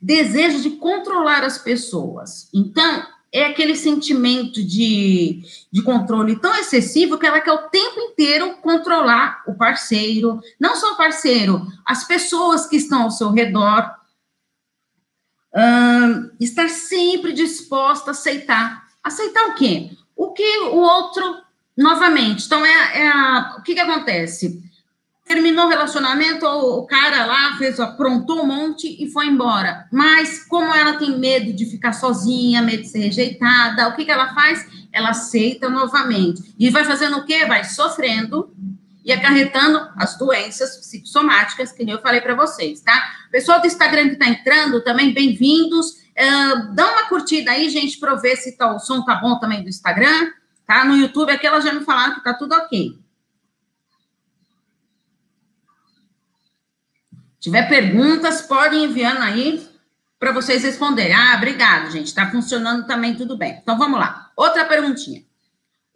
desejo 0.00 0.62
de 0.62 0.70
controlar 0.76 1.42
as 1.42 1.58
pessoas. 1.58 2.48
Então, 2.54 3.04
é 3.32 3.44
aquele 3.44 3.74
sentimento 3.74 4.64
de, 4.64 5.42
de 5.70 5.82
controle 5.82 6.36
tão 6.36 6.54
excessivo 6.54 7.18
que 7.18 7.26
ela 7.26 7.40
quer 7.40 7.52
o 7.52 7.68
tempo 7.68 8.00
inteiro 8.00 8.56
controlar 8.62 9.42
o 9.46 9.54
parceiro, 9.54 10.40
não 10.58 10.76
só 10.76 10.92
o 10.92 10.96
parceiro, 10.96 11.66
as 11.84 12.04
pessoas 12.04 12.66
que 12.66 12.76
estão 12.76 13.02
ao 13.02 13.10
seu 13.10 13.30
redor, 13.30 13.97
estar 16.40 16.68
sempre 16.68 17.32
disposta 17.32 18.10
a 18.10 18.12
aceitar. 18.12 18.86
Aceitar 19.02 19.48
o 19.48 19.54
quê? 19.54 19.90
O 20.16 20.32
que 20.32 20.58
o 20.58 20.76
outro, 20.76 21.42
novamente, 21.76 22.46
então 22.46 22.64
é, 22.64 23.00
é 23.00 23.08
a, 23.08 23.56
o 23.58 23.62
que, 23.62 23.74
que 23.74 23.80
acontece? 23.80 24.62
terminou 25.28 25.66
o 25.66 25.68
relacionamento, 25.68 26.46
o 26.46 26.86
cara 26.86 27.26
lá 27.26 27.56
fez, 27.58 27.78
aprontou 27.78 28.42
um 28.42 28.46
monte 28.46 28.96
e 29.00 29.10
foi 29.10 29.26
embora. 29.26 29.86
Mas 29.92 30.42
como 30.44 30.74
ela 30.74 30.94
tem 30.94 31.18
medo 31.18 31.52
de 31.52 31.66
ficar 31.66 31.92
sozinha, 31.92 32.62
medo 32.62 32.82
de 32.82 32.88
ser 32.88 33.00
rejeitada, 33.00 33.88
o 33.88 33.94
que, 33.94 34.06
que 34.06 34.10
ela 34.10 34.34
faz? 34.34 34.66
Ela 34.90 35.10
aceita 35.10 35.68
novamente. 35.68 36.54
E 36.58 36.70
vai 36.70 36.84
fazendo 36.84 37.18
o 37.18 37.26
quê? 37.26 37.44
Vai 37.44 37.62
sofrendo 37.62 38.50
e 39.08 39.12
acarretando 39.12 39.90
as 39.96 40.18
doenças 40.18 40.76
psicossomáticas, 40.76 41.72
que 41.72 41.82
nem 41.82 41.94
eu 41.94 42.00
falei 42.02 42.20
para 42.20 42.34
vocês, 42.34 42.82
tá? 42.82 43.10
Pessoal 43.32 43.58
do 43.58 43.66
Instagram 43.66 44.08
que 44.08 44.12
está 44.12 44.28
entrando, 44.28 44.84
também 44.84 45.14
bem-vindos. 45.14 45.92
Uh, 45.92 46.74
dá 46.74 46.92
uma 46.92 47.08
curtida 47.08 47.52
aí, 47.52 47.70
gente, 47.70 47.98
para 47.98 48.14
ver 48.16 48.36
se 48.36 48.54
tá, 48.54 48.70
o 48.70 48.78
som 48.78 49.02
tá 49.02 49.14
bom 49.14 49.38
também 49.38 49.62
do 49.62 49.68
Instagram, 49.70 50.30
tá? 50.66 50.84
No 50.84 50.94
YouTube, 50.94 51.32
aqui 51.32 51.46
elas 51.46 51.64
já 51.64 51.72
me 51.72 51.86
falaram 51.86 52.16
que 52.16 52.22
tá 52.22 52.34
tudo 52.34 52.54
ok. 52.54 52.98
tiver 57.40 57.66
perguntas, 57.66 58.42
podem 58.42 58.84
enviando 58.84 59.22
aí 59.22 59.66
para 60.18 60.32
vocês 60.32 60.62
responderem. 60.64 61.14
Ah, 61.14 61.34
obrigado, 61.36 61.90
gente. 61.90 62.08
Está 62.08 62.30
funcionando 62.30 62.86
também 62.86 63.14
tudo 63.14 63.38
bem. 63.38 63.58
Então 63.62 63.78
vamos 63.78 63.98
lá. 63.98 64.30
Outra 64.36 64.66
perguntinha. 64.66 65.22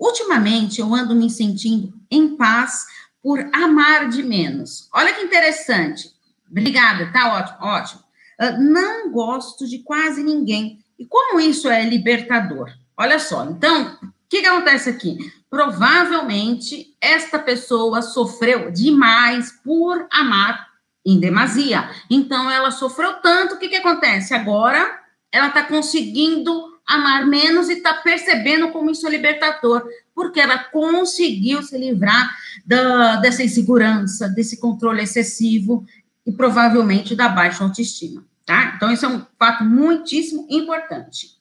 Ultimamente 0.02 0.80
eu 0.80 0.92
ando 0.94 1.14
me 1.14 1.30
sentindo 1.30 1.92
em 2.10 2.36
paz 2.36 2.86
por 3.22 3.48
amar 3.52 4.08
de 4.08 4.22
menos. 4.22 4.88
Olha 4.92 5.14
que 5.14 5.22
interessante. 5.22 6.10
Obrigada, 6.50 7.12
tá 7.12 7.34
ótimo, 7.34 7.58
ótimo. 7.60 8.02
Uh, 8.40 8.60
não 8.60 9.10
gosto 9.12 9.66
de 9.66 9.78
quase 9.78 10.22
ninguém. 10.22 10.84
E 10.98 11.06
como 11.06 11.40
isso 11.40 11.68
é 11.68 11.84
libertador? 11.84 12.70
Olha 12.96 13.18
só, 13.18 13.44
então, 13.44 13.98
o 14.02 14.12
que, 14.28 14.40
que 14.40 14.46
acontece 14.46 14.90
aqui? 14.90 15.18
Provavelmente 15.48 16.96
esta 17.00 17.38
pessoa 17.38 18.02
sofreu 18.02 18.70
demais 18.70 19.52
por 19.64 20.06
amar 20.10 20.68
em 21.04 21.18
demasia. 21.18 21.90
Então, 22.08 22.50
ela 22.50 22.70
sofreu 22.70 23.14
tanto, 23.14 23.54
o 23.54 23.58
que, 23.58 23.68
que 23.68 23.76
acontece? 23.76 24.34
Agora, 24.34 25.00
ela 25.30 25.48
está 25.48 25.62
conseguindo 25.64 26.71
amar 26.86 27.26
menos 27.26 27.68
e 27.68 27.74
está 27.74 27.94
percebendo 27.94 28.70
como 28.70 28.90
isso 28.90 29.06
é 29.06 29.10
libertador, 29.10 29.84
porque 30.14 30.40
ela 30.40 30.58
conseguiu 30.58 31.62
se 31.62 31.76
livrar 31.78 32.30
da, 32.66 33.16
dessa 33.16 33.42
insegurança, 33.42 34.28
desse 34.28 34.60
controle 34.60 35.02
excessivo 35.02 35.86
e 36.26 36.32
provavelmente 36.32 37.16
da 37.16 37.28
baixa 37.28 37.64
autoestima, 37.64 38.24
tá? 38.44 38.74
Então, 38.76 38.90
isso 38.90 39.06
é 39.06 39.08
um 39.08 39.24
fato 39.38 39.64
muitíssimo 39.64 40.46
importante. 40.50 41.40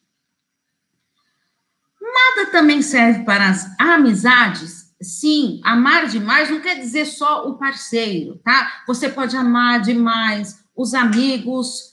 Nada 2.00 2.50
também 2.50 2.82
serve 2.82 3.24
para 3.24 3.48
as 3.48 3.68
amizades 3.78 4.82
Sim, 5.02 5.60
amar 5.64 6.06
demais 6.06 6.48
não 6.48 6.60
quer 6.60 6.76
dizer 6.76 7.06
só 7.06 7.48
o 7.48 7.56
parceiro, 7.56 8.40
tá? 8.44 8.82
Você 8.86 9.08
pode 9.08 9.36
amar 9.36 9.80
demais 9.80 10.64
os 10.76 10.94
amigos, 10.94 11.91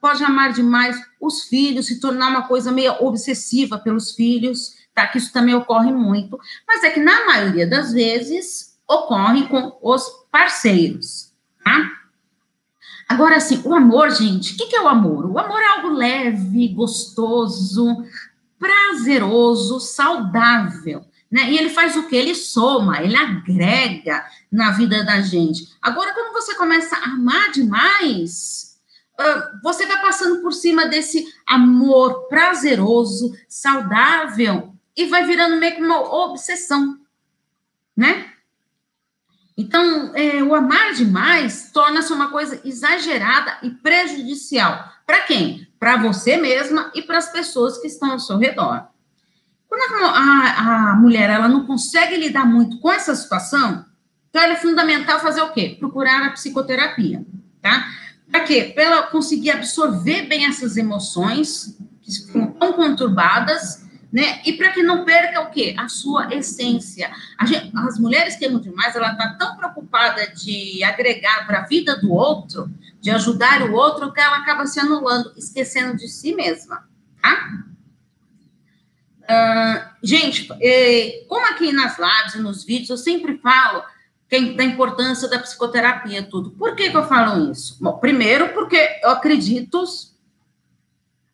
pode 0.00 0.22
amar 0.24 0.52
demais 0.52 0.96
os 1.20 1.44
filhos, 1.44 1.86
se 1.86 2.00
tornar 2.00 2.28
uma 2.28 2.42
coisa 2.42 2.72
meio 2.72 2.94
obsessiva 3.04 3.78
pelos 3.78 4.12
filhos, 4.12 4.74
tá? 4.94 5.06
Que 5.06 5.18
isso 5.18 5.32
também 5.32 5.54
ocorre 5.54 5.92
muito, 5.92 6.38
mas 6.66 6.82
é 6.82 6.90
que 6.90 7.00
na 7.00 7.26
maioria 7.26 7.66
das 7.66 7.92
vezes 7.92 8.76
ocorre 8.88 9.46
com 9.48 9.78
os 9.82 10.04
parceiros, 10.30 11.32
tá? 11.64 11.90
Agora, 13.08 13.36
assim, 13.36 13.60
o 13.64 13.74
amor, 13.74 14.10
gente, 14.10 14.54
o 14.54 14.56
que, 14.56 14.66
que 14.66 14.76
é 14.76 14.80
o 14.80 14.88
amor? 14.88 15.26
O 15.26 15.38
amor 15.38 15.60
é 15.60 15.66
algo 15.66 15.88
leve, 15.88 16.68
gostoso, 16.68 18.04
prazeroso, 18.58 19.80
saudável 19.80 21.04
né? 21.32 21.50
E 21.50 21.56
ele 21.56 21.70
faz 21.70 21.96
o 21.96 22.06
que? 22.06 22.14
Ele 22.14 22.34
soma, 22.34 23.02
ele 23.02 23.16
agrega 23.16 24.22
na 24.50 24.70
vida 24.72 25.02
da 25.02 25.22
gente. 25.22 25.66
Agora, 25.80 26.12
quando 26.12 26.34
você 26.34 26.54
começa 26.54 26.94
a 26.94 27.04
amar 27.04 27.50
demais, 27.50 28.71
você 29.62 29.86
vai 29.86 30.00
passando 30.00 30.42
por 30.42 30.52
cima 30.52 30.86
desse 30.86 31.26
amor 31.46 32.28
prazeroso, 32.28 33.32
saudável, 33.48 34.74
e 34.96 35.06
vai 35.06 35.24
virando 35.24 35.56
meio 35.56 35.76
que 35.76 35.82
uma 35.82 36.00
obsessão, 36.24 36.98
né? 37.96 38.32
Então, 39.56 40.12
é, 40.14 40.42
o 40.42 40.54
amar 40.54 40.94
demais 40.94 41.70
torna-se 41.72 42.12
uma 42.12 42.30
coisa 42.30 42.60
exagerada 42.64 43.58
e 43.62 43.70
prejudicial. 43.70 44.90
Para 45.06 45.20
quem? 45.22 45.68
Para 45.78 45.98
você 45.98 46.36
mesma 46.36 46.90
e 46.94 47.02
para 47.02 47.18
as 47.18 47.30
pessoas 47.30 47.78
que 47.78 47.86
estão 47.86 48.12
ao 48.12 48.18
seu 48.18 48.38
redor. 48.38 48.88
Quando 49.68 50.04
a, 50.04 50.08
a, 50.08 50.90
a, 50.90 50.96
mulher 50.96 51.30
ela 51.30 51.48
não 51.48 51.66
consegue 51.66 52.16
lidar 52.16 52.46
muito 52.46 52.78
com 52.80 52.90
essa 52.92 53.14
situação, 53.14 53.84
então 54.28 54.42
é 54.42 54.56
fundamental 54.56 55.20
fazer 55.20 55.42
o 55.42 55.52
quê? 55.52 55.76
Procurar 55.78 56.26
a 56.26 56.30
psicoterapia, 56.30 57.24
tá? 57.60 57.86
Para 58.32 58.44
quê? 58.44 58.72
Para 58.74 58.84
ela 58.84 59.02
conseguir 59.08 59.50
absorver 59.50 60.22
bem 60.22 60.46
essas 60.46 60.78
emoções 60.78 61.76
que 62.00 62.10
ficam 62.10 62.50
tão 62.52 62.72
conturbadas, 62.72 63.86
né? 64.10 64.40
E 64.46 64.54
para 64.54 64.72
que 64.72 64.82
não 64.82 65.04
perca 65.04 65.42
o 65.42 65.50
quê? 65.50 65.74
A 65.78 65.86
sua 65.86 66.34
essência. 66.34 67.12
A 67.38 67.44
gente, 67.44 67.70
as 67.76 67.98
mulheres 67.98 68.34
que 68.36 68.46
amam 68.46 68.58
demais, 68.58 68.96
ela 68.96 69.12
está 69.12 69.34
tão 69.34 69.54
preocupada 69.58 70.26
de 70.28 70.82
agregar 70.82 71.46
para 71.46 71.60
a 71.60 71.66
vida 71.66 72.00
do 72.00 72.10
outro, 72.10 72.70
de 73.02 73.10
ajudar 73.10 73.62
o 73.62 73.74
outro, 73.74 74.10
que 74.10 74.20
ela 74.20 74.38
acaba 74.38 74.66
se 74.66 74.80
anulando, 74.80 75.34
esquecendo 75.36 75.94
de 75.94 76.08
si 76.08 76.34
mesma, 76.34 76.88
tá? 77.20 77.64
Uh, 79.22 79.90
gente, 80.02 80.48
eh, 80.60 81.24
como 81.28 81.46
aqui 81.46 81.70
nas 81.70 81.98
lives 81.98 82.34
e 82.34 82.38
nos 82.38 82.64
vídeos, 82.64 82.90
eu 82.90 82.96
sempre 82.96 83.38
falo 83.38 83.84
da 84.40 84.64
importância 84.64 85.28
da 85.28 85.38
psicoterapia, 85.38 86.22
tudo. 86.22 86.50
Por 86.52 86.74
que, 86.74 86.90
que 86.90 86.96
eu 86.96 87.06
falo 87.06 87.50
isso? 87.50 87.76
Bom, 87.80 87.98
primeiro, 87.98 88.48
porque 88.54 89.00
eu 89.02 89.10
acredito 89.10 89.84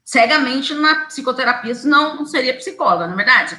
cegamente 0.05 0.75
na 0.75 1.07
psicoterapia, 1.07 1.75
senão 1.75 2.17
não 2.17 2.27
seria 2.27 2.57
psicóloga, 2.57 3.07
na 3.07 3.13
é 3.13 3.17
verdade. 3.17 3.59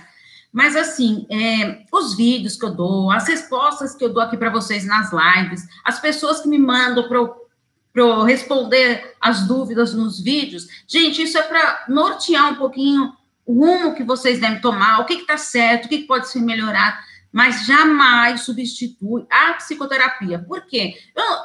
Mas, 0.51 0.75
assim, 0.75 1.27
é, 1.29 1.83
os 1.91 2.15
vídeos 2.15 2.57
que 2.57 2.65
eu 2.65 2.71
dou, 2.71 3.11
as 3.11 3.27
respostas 3.27 3.95
que 3.95 4.03
eu 4.03 4.11
dou 4.11 4.21
aqui 4.21 4.35
para 4.35 4.49
vocês 4.49 4.85
nas 4.85 5.11
lives, 5.11 5.61
as 5.85 5.99
pessoas 5.99 6.41
que 6.41 6.49
me 6.49 6.57
mandam 6.57 7.07
para 7.07 8.01
eu 8.01 8.23
responder 8.23 9.15
as 9.21 9.47
dúvidas 9.47 9.93
nos 9.93 10.19
vídeos, 10.19 10.67
gente, 10.87 11.21
isso 11.21 11.37
é 11.37 11.43
para 11.43 11.85
nortear 11.87 12.51
um 12.51 12.55
pouquinho 12.55 13.13
o 13.45 13.53
rumo 13.53 13.95
que 13.95 14.03
vocês 14.03 14.39
devem 14.39 14.59
tomar, 14.59 14.99
o 14.99 15.05
que 15.05 15.13
está 15.13 15.37
certo, 15.37 15.85
o 15.85 15.89
que, 15.89 15.99
que 15.99 16.07
pode 16.07 16.27
ser 16.27 16.39
melhorado, 16.39 16.97
mas 17.31 17.65
jamais 17.65 18.41
substitui 18.41 19.25
a 19.29 19.53
psicoterapia. 19.53 20.39
Por 20.39 20.65
quê? 20.65 20.95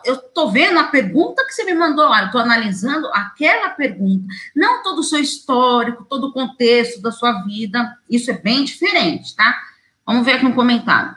Eu 0.05 0.15
estou 0.15 0.51
vendo 0.51 0.79
a 0.79 0.85
pergunta 0.85 1.45
que 1.45 1.53
você 1.53 1.65
me 1.65 1.75
mandou 1.75 2.09
lá, 2.09 2.23
eu 2.23 2.27
estou 2.27 2.41
analisando 2.41 3.07
aquela 3.09 3.71
pergunta, 3.71 4.25
não 4.55 4.83
todo 4.83 5.01
o 5.01 5.05
seu 5.05 5.19
histórico, 5.21 6.05
todo 6.05 6.29
o 6.29 6.33
contexto 6.33 7.01
da 7.03 7.13
sua 7.13 7.43
vida, 7.43 7.97
isso 8.09 8.31
é 8.31 8.35
bem 8.39 8.65
diferente, 8.65 9.37
tá? 9.37 9.55
Vamos 10.07 10.25
ver 10.25 10.33
aqui 10.33 10.47
um 10.47 10.55
comentário. 10.55 11.17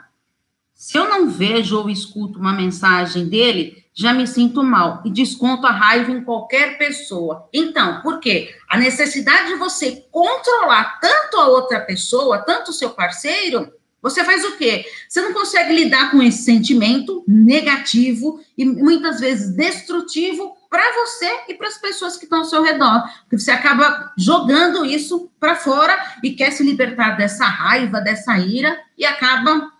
Se 0.74 0.96
eu 0.96 1.08
não 1.08 1.28
vejo 1.28 1.78
ou 1.78 1.90
escuto 1.90 2.38
uma 2.38 2.52
mensagem 2.52 3.28
dele, 3.28 3.84
já 3.92 4.14
me 4.14 4.28
sinto 4.28 4.62
mal 4.62 5.02
e 5.04 5.10
desconto 5.10 5.66
a 5.66 5.72
raiva 5.72 6.12
em 6.12 6.22
qualquer 6.22 6.78
pessoa. 6.78 7.48
Então, 7.52 8.00
por 8.00 8.20
quê? 8.20 8.54
A 8.68 8.78
necessidade 8.78 9.48
de 9.48 9.54
você 9.56 10.06
controlar 10.12 11.00
tanto 11.00 11.36
a 11.38 11.48
outra 11.48 11.80
pessoa, 11.80 12.38
tanto 12.38 12.70
o 12.70 12.74
seu 12.74 12.90
parceiro, 12.90 13.72
você 14.00 14.24
faz 14.24 14.44
o 14.44 14.56
quê? 14.56 14.84
Você 15.08 15.20
não 15.20 15.32
consegue 15.32 15.74
lidar 15.74 16.10
com 16.10 16.22
esse 16.22 16.44
sentimento 16.44 17.24
negativo 17.26 18.40
e 18.56 18.64
muitas 18.64 19.20
vezes 19.20 19.54
destrutivo 19.54 20.56
para 20.70 20.92
você 21.04 21.30
e 21.48 21.54
para 21.54 21.68
as 21.68 21.78
pessoas 21.78 22.16
que 22.16 22.24
estão 22.24 22.40
ao 22.40 22.44
seu 22.44 22.62
redor, 22.62 23.02
porque 23.22 23.38
você 23.38 23.50
acaba 23.50 24.12
jogando 24.16 24.84
isso 24.84 25.30
para 25.40 25.56
fora 25.56 25.98
e 26.22 26.32
quer 26.32 26.52
se 26.52 26.62
libertar 26.62 27.16
dessa 27.16 27.44
raiva, 27.44 28.00
dessa 28.00 28.38
ira 28.38 28.78
e 28.96 29.04
acaba 29.04 29.72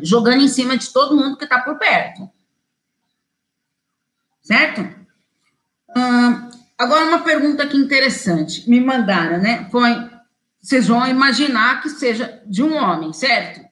jogando 0.00 0.42
em 0.42 0.48
cima 0.48 0.76
de 0.76 0.92
todo 0.92 1.16
mundo 1.16 1.36
que 1.36 1.44
está 1.44 1.60
por 1.60 1.78
perto 1.78 2.30
certo? 4.48 4.80
Hum, 5.94 6.50
agora, 6.78 7.04
uma 7.04 7.18
pergunta 7.18 7.64
aqui 7.64 7.76
interessante, 7.76 8.68
me 8.68 8.80
mandaram, 8.80 9.38
né? 9.38 9.68
Foi, 9.70 9.90
vocês 10.60 10.88
vão 10.88 11.06
imaginar 11.06 11.80
que 11.80 11.88
seja 11.88 12.42
de 12.46 12.62
um 12.62 12.76
homem, 12.76 13.12
certo? 13.12 13.66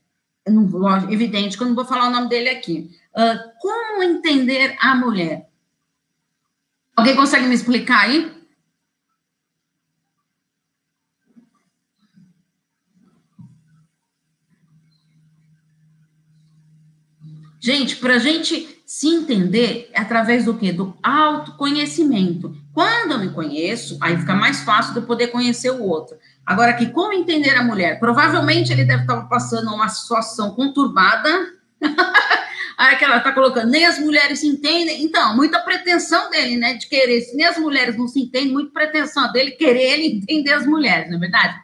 Não, 0.49 1.11
evidente 1.11 1.57
que 1.57 1.63
eu 1.63 1.69
não 1.69 1.75
vou 1.75 1.85
falar 1.85 2.09
o 2.09 2.13
nome 2.13 2.29
dele 2.29 2.49
aqui. 2.49 2.91
Uh, 3.15 3.59
como 3.61 4.03
entender 4.03 4.77
a 4.81 4.95
mulher? 4.95 5.49
Alguém 6.95 7.17
consegue 7.17 7.47
me 7.47 7.55
explicar 7.55 8.03
aí? 8.03 8.35
Gente, 17.61 17.97
para 17.97 18.15
a 18.15 18.19
gente 18.19 18.81
se 18.87 19.09
entender 19.09 19.91
é 19.93 20.01
através 20.01 20.45
do 20.45 20.57
que? 20.57 20.71
Do 20.71 20.97
autoconhecimento. 21.03 22.57
Quando 22.77 23.13
eu 23.13 23.19
me 23.19 23.31
conheço, 23.31 23.97
aí 24.03 24.19
fica 24.19 24.35
mais 24.35 24.61
fácil 24.61 24.93
de 24.93 24.99
eu 24.99 25.07
poder 25.07 25.29
conhecer 25.29 25.71
o 25.71 25.83
outro. 25.83 26.19
Agora, 26.45 26.73
aqui, 26.73 26.91
como 26.91 27.15
entender 27.15 27.57
a 27.57 27.65
mulher? 27.65 27.99
Provavelmente 27.99 28.71
ele 28.71 28.85
deve 28.85 29.01
estar 29.01 29.23
passando 29.23 29.75
uma 29.75 29.89
situação 29.89 30.51
conturbada. 30.51 31.55
aí 32.77 32.97
que 32.97 33.05
ela 33.07 33.17
está 33.17 33.33
colocando, 33.33 33.71
nem 33.71 33.87
as 33.87 33.99
mulheres 33.99 34.41
se 34.41 34.47
entendem. 34.47 35.03
Então, 35.03 35.35
muita 35.35 35.59
pretensão 35.61 36.29
dele, 36.29 36.59
né? 36.59 36.75
De 36.75 36.87
querer. 36.87 37.23
Se 37.23 37.35
nem 37.35 37.47
as 37.47 37.57
mulheres 37.57 37.97
não 37.97 38.07
se 38.07 38.21
entendem, 38.21 38.53
muita 38.53 38.73
pretensão 38.73 39.33
dele 39.33 39.53
querer 39.53 39.93
ele 39.93 40.19
entender 40.29 40.53
as 40.53 40.67
mulheres, 40.67 41.09
não 41.09 41.17
é 41.17 41.21
verdade? 41.21 41.59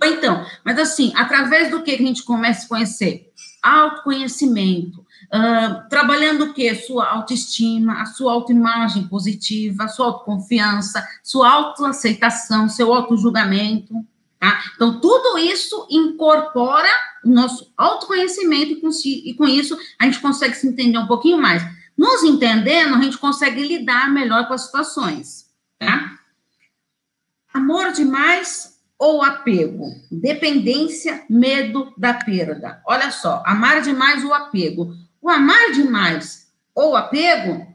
Então, 0.00 0.46
mas 0.64 0.78
assim, 0.78 1.12
através 1.16 1.72
do 1.72 1.82
que 1.82 1.90
a 1.90 1.98
gente 1.98 2.22
começa 2.22 2.66
a 2.66 2.68
conhecer? 2.68 3.32
Autoconhecimento 3.60 5.04
Uh, 5.32 5.88
trabalhando 5.88 6.44
o 6.44 6.54
quê? 6.54 6.74
Sua 6.74 7.08
autoestima, 7.08 8.00
a 8.00 8.06
sua 8.06 8.32
autoimagem 8.32 9.08
positiva, 9.08 9.84
a 9.84 9.88
sua 9.88 10.06
autoconfiança, 10.06 11.06
sua 11.22 11.50
autoaceitação, 11.50 12.68
seu 12.68 12.94
autojulgamento, 12.94 13.94
tá? 14.38 14.62
Então, 14.74 15.00
tudo 15.00 15.38
isso 15.38 15.86
incorpora 15.90 16.88
o 17.24 17.28
nosso 17.28 17.72
autoconhecimento 17.76 18.72
e 18.72 19.34
com, 19.34 19.46
isso 19.48 19.76
a 19.98 20.04
gente 20.04 20.20
consegue 20.20 20.54
se 20.54 20.68
entender 20.68 20.98
um 20.98 21.06
pouquinho 21.06 21.38
mais. 21.38 21.62
Nos 21.96 22.22
entendendo, 22.22 22.94
a 22.94 23.02
gente 23.02 23.18
consegue 23.18 23.66
lidar 23.66 24.12
melhor 24.12 24.46
com 24.46 24.54
as 24.54 24.66
situações, 24.66 25.46
tá? 25.78 26.18
Amor 27.52 27.90
demais 27.92 28.76
ou 28.98 29.22
apego? 29.22 29.86
Dependência, 30.10 31.24
medo 31.28 31.92
da 31.96 32.14
perda. 32.14 32.80
Olha 32.86 33.10
só, 33.10 33.42
amar 33.46 33.80
demais 33.80 34.22
ou 34.22 34.32
apego 34.32 34.94
o 35.26 35.30
amar 35.30 35.72
demais 35.72 36.46
ou 36.72 36.94
apego, 36.94 37.66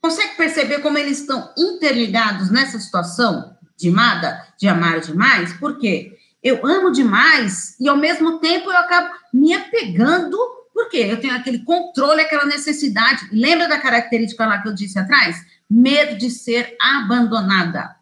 consegue 0.00 0.36
perceber 0.36 0.78
como 0.78 0.96
eles 0.96 1.20
estão 1.20 1.52
interligados 1.58 2.48
nessa 2.48 2.78
situação 2.78 3.56
de 3.76 3.88
amada, 3.88 4.46
de 4.56 4.68
amar 4.68 5.00
demais? 5.00 5.52
Por 5.54 5.80
quê? 5.80 6.16
Eu 6.40 6.64
amo 6.64 6.92
demais 6.92 7.74
e 7.80 7.88
ao 7.88 7.96
mesmo 7.96 8.38
tempo 8.38 8.70
eu 8.70 8.76
acabo 8.76 9.12
me 9.34 9.52
apegando, 9.52 10.38
porque 10.72 10.98
eu 10.98 11.20
tenho 11.20 11.34
aquele 11.34 11.64
controle, 11.64 12.20
aquela 12.20 12.44
necessidade. 12.44 13.28
Lembra 13.32 13.66
da 13.66 13.80
característica 13.80 14.46
lá 14.46 14.62
que 14.62 14.68
eu 14.68 14.74
disse 14.74 14.96
atrás? 14.96 15.44
Medo 15.68 16.16
de 16.16 16.30
ser 16.30 16.76
abandonada. 16.80 17.96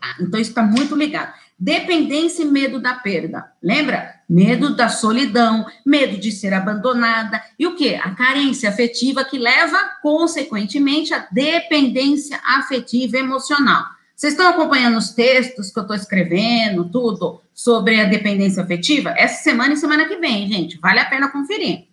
Ah, 0.00 0.14
então, 0.20 0.38
isso 0.38 0.50
está 0.50 0.62
muito 0.62 0.94
ligado. 0.94 1.34
Dependência 1.58 2.42
e 2.42 2.46
medo 2.46 2.80
da 2.80 2.94
perda. 2.94 3.52
Lembra? 3.62 4.14
Medo 4.28 4.74
da 4.74 4.88
solidão, 4.88 5.66
medo 5.86 6.18
de 6.18 6.32
ser 6.32 6.52
abandonada. 6.52 7.42
E 7.58 7.66
o 7.66 7.76
que? 7.76 7.94
A 7.94 8.10
carência 8.10 8.68
afetiva 8.68 9.24
que 9.24 9.38
leva, 9.38 9.78
consequentemente, 10.02 11.14
à 11.14 11.26
dependência 11.30 12.40
afetiva 12.44 13.18
emocional. 13.18 13.84
Vocês 14.16 14.32
estão 14.32 14.48
acompanhando 14.48 14.96
os 14.96 15.10
textos 15.10 15.70
que 15.70 15.78
eu 15.78 15.82
estou 15.82 15.96
escrevendo, 15.96 16.88
tudo 16.88 17.40
sobre 17.52 18.00
a 18.00 18.04
dependência 18.04 18.62
afetiva? 18.62 19.14
Essa 19.16 19.42
semana 19.42 19.74
e 19.74 19.76
semana 19.76 20.06
que 20.06 20.16
vem, 20.16 20.48
gente. 20.48 20.78
Vale 20.78 21.00
a 21.00 21.04
pena 21.04 21.30
conferir. 21.30 21.88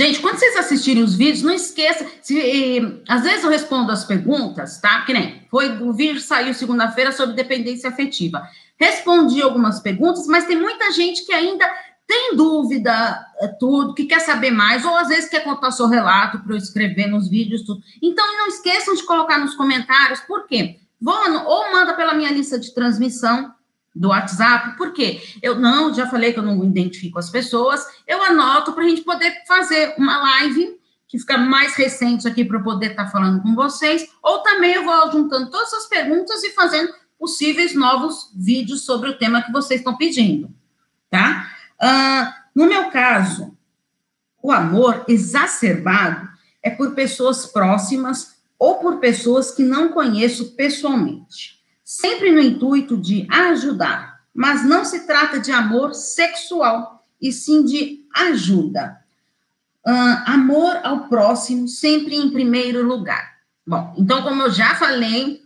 Gente, 0.00 0.20
quando 0.20 0.38
vocês 0.38 0.56
assistirem 0.56 1.02
os 1.02 1.14
vídeos, 1.14 1.42
não 1.42 1.52
esqueça. 1.52 2.06
Se, 2.22 3.02
às 3.06 3.22
vezes 3.22 3.44
eu 3.44 3.50
respondo 3.50 3.92
as 3.92 4.02
perguntas, 4.02 4.80
tá? 4.80 5.02
Que 5.04 5.12
nem 5.12 5.46
foi 5.50 5.76
o 5.82 5.92
vídeo 5.92 6.18
saiu 6.18 6.54
segunda-feira 6.54 7.12
sobre 7.12 7.36
dependência 7.36 7.90
afetiva. 7.90 8.42
Respondi 8.78 9.42
algumas 9.42 9.78
perguntas, 9.78 10.26
mas 10.26 10.46
tem 10.46 10.58
muita 10.58 10.90
gente 10.92 11.26
que 11.26 11.34
ainda 11.34 11.70
tem 12.06 12.34
dúvida, 12.34 12.90
é, 13.40 13.48
tudo, 13.48 13.92
que 13.92 14.06
quer 14.06 14.20
saber 14.20 14.50
mais, 14.50 14.86
ou 14.86 14.96
às 14.96 15.08
vezes 15.08 15.28
quer 15.28 15.44
contar 15.44 15.70
seu 15.70 15.86
relato 15.86 16.38
para 16.38 16.54
eu 16.54 16.56
escrever 16.56 17.06
nos 17.06 17.28
vídeos, 17.28 17.60
tudo. 17.66 17.82
Então, 18.00 18.26
não 18.38 18.46
esqueçam 18.46 18.94
de 18.94 19.04
colocar 19.04 19.36
nos 19.36 19.54
comentários, 19.54 20.20
por 20.20 20.46
quê? 20.46 20.78
Vou, 20.98 21.14
ou 21.44 21.72
manda 21.72 21.92
pela 21.92 22.14
minha 22.14 22.32
lista 22.32 22.58
de 22.58 22.72
transmissão, 22.72 23.52
do 23.94 24.08
WhatsApp, 24.08 24.76
por 24.76 24.92
quê? 24.92 25.20
Eu 25.42 25.58
não, 25.58 25.92
já 25.92 26.08
falei 26.08 26.32
que 26.32 26.38
eu 26.38 26.44
não 26.44 26.62
identifico 26.64 27.18
as 27.18 27.28
pessoas, 27.28 27.84
eu 28.06 28.22
anoto 28.22 28.72
para 28.72 28.84
a 28.84 28.88
gente 28.88 29.02
poder 29.02 29.44
fazer 29.46 29.94
uma 29.98 30.18
live 30.18 30.78
que 31.08 31.18
fica 31.18 31.36
mais 31.36 31.74
recente 31.74 32.28
aqui 32.28 32.44
para 32.44 32.58
eu 32.58 32.62
poder 32.62 32.92
estar 32.92 33.06
tá 33.06 33.10
falando 33.10 33.42
com 33.42 33.54
vocês, 33.54 34.08
ou 34.22 34.38
também 34.38 34.74
eu 34.74 34.84
vou 34.84 35.10
juntando 35.10 35.50
todas 35.50 35.72
as 35.74 35.86
perguntas 35.88 36.42
e 36.44 36.50
fazendo 36.50 36.92
possíveis 37.18 37.74
novos 37.74 38.30
vídeos 38.34 38.84
sobre 38.84 39.10
o 39.10 39.18
tema 39.18 39.42
que 39.42 39.50
vocês 39.50 39.80
estão 39.80 39.96
pedindo, 39.96 40.54
tá? 41.10 41.50
Uh, 41.82 42.32
no 42.54 42.66
meu 42.66 42.90
caso, 42.90 43.56
o 44.40 44.52
amor 44.52 45.04
exacerbado 45.08 46.28
é 46.62 46.70
por 46.70 46.94
pessoas 46.94 47.44
próximas 47.44 48.40
ou 48.58 48.76
por 48.76 48.98
pessoas 48.98 49.50
que 49.50 49.62
não 49.62 49.88
conheço 49.88 50.54
pessoalmente 50.54 51.59
sempre 51.90 52.30
no 52.30 52.40
intuito 52.40 52.96
de 52.96 53.26
ajudar, 53.28 54.20
mas 54.32 54.64
não 54.64 54.84
se 54.84 55.08
trata 55.08 55.40
de 55.40 55.50
amor 55.50 55.92
sexual, 55.92 57.04
e 57.20 57.32
sim 57.32 57.64
de 57.64 58.06
ajuda. 58.14 58.96
Uh, 59.84 60.22
amor 60.24 60.78
ao 60.84 61.08
próximo, 61.08 61.66
sempre 61.66 62.14
em 62.14 62.30
primeiro 62.30 62.86
lugar. 62.86 63.38
Bom, 63.66 63.92
então, 63.98 64.22
como 64.22 64.40
eu 64.42 64.52
já 64.52 64.76
falei, 64.76 65.42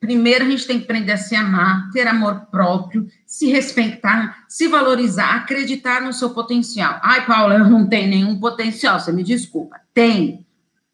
primeiro 0.00 0.46
a 0.46 0.48
gente 0.48 0.66
tem 0.66 0.78
que 0.78 0.84
aprender 0.84 1.12
a 1.12 1.18
se 1.18 1.36
amar, 1.36 1.90
ter 1.92 2.08
amor 2.08 2.46
próprio, 2.50 3.06
se 3.26 3.50
respeitar, 3.52 4.46
se 4.48 4.68
valorizar, 4.68 5.36
acreditar 5.36 6.00
no 6.00 6.12
seu 6.12 6.30
potencial. 6.30 6.98
Ai, 7.02 7.26
Paula, 7.26 7.54
eu 7.54 7.68
não 7.68 7.86
tenho 7.86 8.08
nenhum 8.08 8.40
potencial, 8.40 8.98
você 8.98 9.12
me 9.12 9.22
desculpa. 9.22 9.78
Tem. 9.92 10.46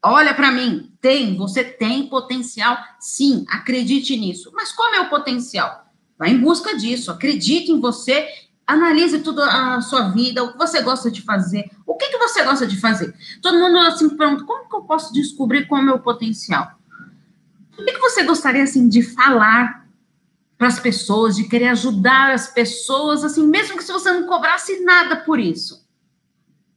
Olha 0.02 0.34
para 0.34 0.50
mim, 0.50 0.91
tem, 1.02 1.36
você 1.36 1.64
tem 1.64 2.06
potencial, 2.06 2.78
sim, 3.00 3.44
acredite 3.48 4.16
nisso. 4.16 4.52
Mas 4.54 4.72
qual 4.72 4.94
é 4.94 5.00
o 5.00 5.10
potencial? 5.10 5.92
Vá 6.16 6.28
em 6.28 6.40
busca 6.40 6.76
disso, 6.76 7.10
acredite 7.10 7.72
em 7.72 7.80
você, 7.80 8.28
analise 8.64 9.18
tudo 9.18 9.42
a 9.42 9.80
sua 9.80 10.10
vida, 10.10 10.44
o 10.44 10.52
que 10.52 10.58
você 10.58 10.80
gosta 10.80 11.10
de 11.10 11.20
fazer, 11.20 11.68
o 11.84 11.96
que, 11.96 12.08
que 12.08 12.18
você 12.18 12.44
gosta 12.44 12.66
de 12.66 12.80
fazer. 12.80 13.12
Todo 13.42 13.58
mundo 13.58 13.76
assim 13.78 14.08
pergunta, 14.16 14.44
como 14.44 14.68
que 14.68 14.76
eu 14.76 14.82
posso 14.82 15.12
descobrir 15.12 15.66
qual 15.66 15.80
é 15.80 15.82
o 15.82 15.86
meu 15.86 15.98
potencial? 15.98 16.78
O 17.76 17.84
que, 17.84 17.92
que 17.92 17.98
você 17.98 18.22
gostaria 18.22 18.62
assim 18.62 18.88
de 18.88 19.02
falar 19.02 19.88
para 20.56 20.68
as 20.68 20.78
pessoas, 20.78 21.34
de 21.34 21.44
querer 21.44 21.68
ajudar 21.68 22.30
as 22.30 22.46
pessoas, 22.46 23.24
assim, 23.24 23.44
mesmo 23.44 23.76
que 23.76 23.82
se 23.82 23.92
você 23.92 24.12
não 24.12 24.28
cobrasse 24.28 24.84
nada 24.84 25.16
por 25.16 25.40
isso? 25.40 25.84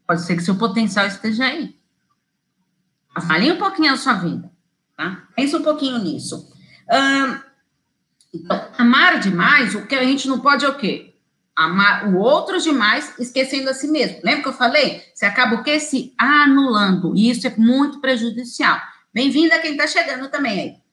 Pode 0.08 0.24
ser 0.24 0.36
que 0.36 0.42
seu 0.42 0.56
potencial 0.56 1.06
esteja 1.06 1.46
aí. 1.46 1.75
Avalie 3.16 3.54
um 3.54 3.58
pouquinho 3.58 3.94
a 3.94 3.98
sua 3.98 4.14
vida, 4.16 4.52
tá? 4.98 5.24
Pense 5.34 5.56
um 5.56 5.64
pouquinho 5.64 5.98
nisso. 6.00 6.52
então, 8.34 8.68
amar 8.78 9.20
demais, 9.22 9.74
o 9.74 9.88
que 9.88 9.96
a 9.96 10.04
gente 10.04 10.28
não 10.28 10.42
pode 10.42 10.66
é 10.66 10.68
o 10.68 10.76
quê? 10.76 11.14
Amar 11.56 12.10
o 12.10 12.18
outro 12.18 12.60
demais, 12.62 13.18
esquecendo 13.18 13.70
a 13.70 13.74
si 13.74 13.88
mesmo. 13.88 14.20
Lembra 14.22 14.44
que 14.44 14.50
eu 14.50 14.54
falei? 14.54 15.02
Você 15.14 15.26
acaba 15.26 15.56
o 15.56 15.64
quê? 15.64 15.80
Se 15.80 16.14
anulando. 16.18 17.16
E 17.16 17.30
isso 17.30 17.48
é 17.48 17.56
muito 17.56 18.02
prejudicial. 18.02 18.78
Bem-vinda 19.14 19.60
quem 19.60 19.72
está 19.72 19.88
chegando 19.88 20.30
também 20.30 20.84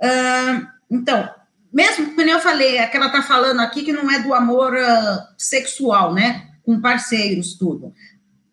aí. 0.00 0.10
então, 0.90 1.30
mesmo 1.72 2.16
que 2.16 2.20
eu 2.22 2.40
falei, 2.40 2.78
é 2.78 2.86
que 2.88 2.96
ela 2.96 3.06
está 3.06 3.22
falando 3.22 3.60
aqui 3.60 3.84
que 3.84 3.92
não 3.92 4.10
é 4.10 4.18
do 4.18 4.34
amor 4.34 4.74
uh, 4.74 5.20
sexual, 5.38 6.12
né? 6.12 6.48
Com 6.64 6.80
parceiros, 6.80 7.54
tudo 7.54 7.94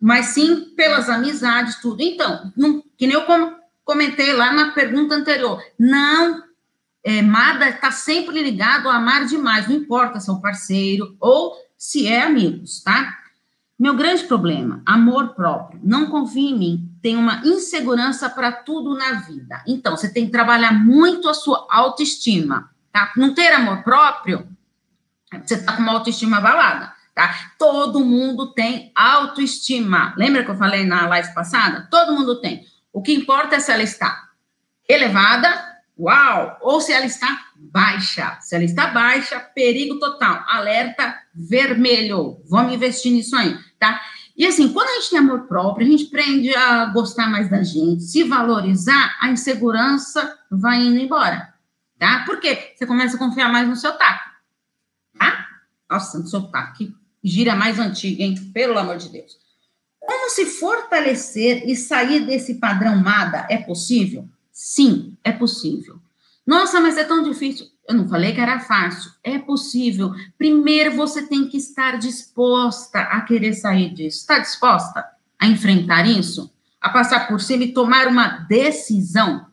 mas 0.00 0.26
sim 0.26 0.72
pelas 0.76 1.08
amizades, 1.08 1.80
tudo. 1.80 2.02
Então, 2.02 2.52
não, 2.56 2.82
que 2.96 3.06
nem 3.06 3.16
eu 3.16 3.24
comentei 3.84 4.32
lá 4.32 4.52
na 4.52 4.72
pergunta 4.72 5.14
anterior, 5.14 5.62
não, 5.78 6.42
é, 7.04 7.22
Mada 7.22 7.68
está 7.68 7.90
sempre 7.90 8.42
ligado 8.42 8.88
a 8.88 8.96
amar 8.96 9.26
demais, 9.26 9.66
não 9.66 9.76
importa 9.76 10.20
se 10.20 10.30
é 10.30 10.32
o 10.32 10.40
parceiro 10.40 11.16
ou 11.20 11.56
se 11.76 12.06
é 12.06 12.22
amigos, 12.22 12.82
tá? 12.82 13.16
Meu 13.78 13.94
grande 13.94 14.24
problema, 14.24 14.82
amor 14.84 15.34
próprio. 15.34 15.80
Não 15.84 16.06
confie 16.06 16.50
em 16.50 16.58
mim, 16.58 16.92
tem 17.00 17.16
uma 17.16 17.40
insegurança 17.44 18.28
para 18.28 18.50
tudo 18.50 18.96
na 18.96 19.20
vida. 19.20 19.62
Então, 19.66 19.96
você 19.96 20.12
tem 20.12 20.26
que 20.26 20.32
trabalhar 20.32 20.72
muito 20.72 21.28
a 21.28 21.34
sua 21.34 21.66
autoestima, 21.70 22.70
tá? 22.92 23.12
Não 23.16 23.34
ter 23.34 23.52
amor 23.52 23.84
próprio, 23.84 24.48
você 25.44 25.54
está 25.54 25.74
com 25.74 25.82
uma 25.82 25.92
autoestima 25.92 26.38
abalada 26.38 26.97
tá? 27.18 27.50
Todo 27.58 28.04
mundo 28.04 28.54
tem 28.54 28.92
autoestima. 28.94 30.14
Lembra 30.16 30.44
que 30.44 30.52
eu 30.52 30.56
falei 30.56 30.84
na 30.84 31.08
live 31.08 31.34
passada? 31.34 31.88
Todo 31.90 32.12
mundo 32.12 32.40
tem. 32.40 32.64
O 32.92 33.02
que 33.02 33.12
importa 33.12 33.56
é 33.56 33.60
se 33.60 33.72
ela 33.72 33.82
está 33.82 34.28
elevada, 34.88 35.52
uau, 35.98 36.56
ou 36.62 36.80
se 36.80 36.92
ela 36.92 37.06
está 37.06 37.46
baixa. 37.56 38.38
Se 38.40 38.54
ela 38.54 38.62
está 38.62 38.86
baixa, 38.86 39.40
perigo 39.40 39.98
total, 39.98 40.44
alerta 40.46 41.12
vermelho. 41.34 42.40
Vamos 42.48 42.72
investir 42.72 43.10
nisso 43.10 43.34
aí, 43.34 43.58
tá? 43.80 44.00
E 44.36 44.46
assim, 44.46 44.72
quando 44.72 44.88
a 44.88 45.00
gente 45.00 45.10
tem 45.10 45.18
amor 45.18 45.48
próprio, 45.48 45.88
a 45.88 45.90
gente 45.90 46.06
aprende 46.06 46.54
a 46.54 46.84
gostar 46.86 47.26
mais 47.26 47.50
da 47.50 47.64
gente, 47.64 48.04
se 48.04 48.22
valorizar, 48.22 49.18
a 49.20 49.28
insegurança 49.28 50.38
vai 50.48 50.82
indo 50.82 51.00
embora, 51.00 51.52
tá? 51.98 52.22
Por 52.24 52.38
quê? 52.38 52.74
Você 52.76 52.86
começa 52.86 53.16
a 53.16 53.18
confiar 53.18 53.50
mais 53.50 53.68
no 53.68 53.74
seu 53.74 53.98
taco, 53.98 54.30
tá? 55.18 55.48
Nossa, 55.90 56.24
sotaque. 56.24 56.94
Gira 57.28 57.54
mais 57.54 57.78
antiga, 57.78 58.22
hein? 58.22 58.34
Pelo 58.52 58.78
amor 58.78 58.96
de 58.96 59.08
Deus. 59.08 59.36
Como 60.00 60.30
se 60.30 60.46
fortalecer 60.46 61.68
e 61.68 61.76
sair 61.76 62.24
desse 62.24 62.54
padrão 62.54 62.96
MADA 62.96 63.46
é 63.50 63.58
possível? 63.58 64.26
Sim, 64.50 65.16
é 65.22 65.30
possível. 65.30 66.00
Nossa, 66.46 66.80
mas 66.80 66.96
é 66.96 67.04
tão 67.04 67.22
difícil. 67.22 67.66
Eu 67.86 67.94
não 67.94 68.08
falei 68.08 68.32
que 68.32 68.40
era 68.40 68.58
fácil. 68.58 69.10
É 69.22 69.38
possível. 69.38 70.14
Primeiro 70.38 70.96
você 70.96 71.26
tem 71.26 71.46
que 71.46 71.58
estar 71.58 71.98
disposta 71.98 73.00
a 73.00 73.20
querer 73.20 73.52
sair 73.52 73.92
disso. 73.92 74.18
Está 74.18 74.38
disposta 74.38 75.04
a 75.38 75.46
enfrentar 75.46 76.06
isso? 76.06 76.50
A 76.80 76.88
passar 76.88 77.28
por 77.28 77.40
cima 77.40 77.64
e 77.64 77.72
tomar 77.72 78.06
uma 78.06 78.28
decisão? 78.48 79.46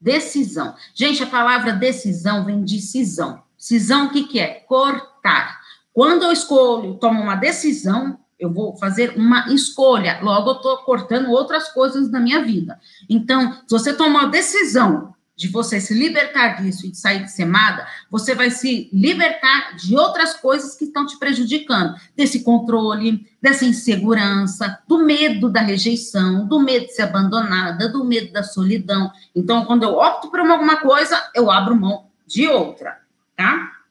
Decisão. 0.00 0.74
Gente, 0.94 1.22
a 1.22 1.26
palavra 1.26 1.72
decisão 1.72 2.44
vem 2.44 2.64
de 2.64 2.80
cisão. 2.80 3.42
Cisão, 3.58 4.06
o 4.06 4.10
que, 4.10 4.24
que 4.24 4.40
é? 4.40 4.64
Cortar. 4.66 5.61
Quando 5.92 6.22
eu 6.22 6.32
escolho, 6.32 6.94
tomo 6.94 7.22
uma 7.22 7.36
decisão, 7.36 8.18
eu 8.38 8.52
vou 8.52 8.76
fazer 8.76 9.14
uma 9.16 9.52
escolha, 9.52 10.18
logo 10.20 10.50
eu 10.50 10.56
estou 10.56 10.78
cortando 10.78 11.30
outras 11.30 11.68
coisas 11.68 12.10
na 12.10 12.18
minha 12.18 12.42
vida. 12.42 12.78
Então, 13.08 13.52
se 13.52 13.70
você 13.70 13.92
tomar 13.92 14.24
uma 14.24 14.28
decisão 14.28 15.14
de 15.36 15.48
você 15.48 15.80
se 15.80 15.94
libertar 15.94 16.62
disso 16.62 16.86
e 16.86 16.90
de 16.90 16.98
sair 16.98 17.24
de 17.24 17.30
semada, 17.30 17.86
você 18.10 18.34
vai 18.34 18.50
se 18.50 18.88
libertar 18.92 19.76
de 19.76 19.96
outras 19.96 20.34
coisas 20.34 20.74
que 20.74 20.84
estão 20.84 21.06
te 21.06 21.18
prejudicando, 21.18 21.94
desse 22.16 22.44
controle, 22.44 23.26
dessa 23.40 23.64
insegurança, 23.64 24.78
do 24.86 25.04
medo 25.04 25.48
da 25.48 25.60
rejeição, 25.60 26.46
do 26.46 26.60
medo 26.60 26.86
de 26.86 26.94
ser 26.94 27.02
abandonada, 27.02 27.88
do 27.88 28.04
medo 28.04 28.32
da 28.32 28.42
solidão. 28.42 29.10
Então, 29.34 29.64
quando 29.64 29.84
eu 29.84 29.94
opto 29.94 30.30
por 30.30 30.40
alguma 30.40 30.76
coisa, 30.76 31.30
eu 31.34 31.50
abro 31.50 31.76
mão 31.76 32.06
de 32.26 32.46
outra, 32.48 33.00
tá? 33.36 33.81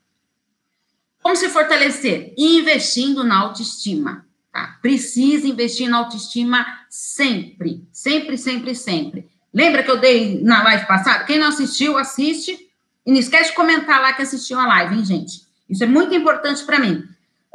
Como 1.22 1.36
se 1.36 1.50
fortalecer? 1.50 2.34
Investindo 2.38 3.24
na 3.24 3.38
autoestima. 3.38 4.26
Tá? 4.52 4.78
Precisa 4.82 5.48
investir 5.48 5.90
na 5.90 5.98
autoestima 5.98 6.66
sempre, 6.90 7.88
sempre, 7.92 8.38
sempre, 8.38 8.76
sempre. 8.76 9.30
Lembra 9.54 9.84
que 9.84 9.92
eu 9.92 10.00
dei 10.00 10.42
na 10.44 10.64
live 10.64 10.86
passada? 10.86 11.24
Quem 11.24 11.38
não 11.38 11.48
assistiu, 11.48 11.98
assiste. 11.98 12.58
E 13.06 13.12
não 13.12 13.20
esquece 13.20 13.50
de 13.50 13.56
comentar 13.56 14.02
lá 14.02 14.14
que 14.14 14.22
assistiu 14.22 14.60
a 14.60 14.68
live, 14.68 14.96
hein, 14.96 15.06
gente? 15.06 15.42
Isso 15.70 15.84
é 15.84 15.88
muito 15.88 16.14
importante 16.14 16.64
para 16.66 16.80
mim. 16.80 17.04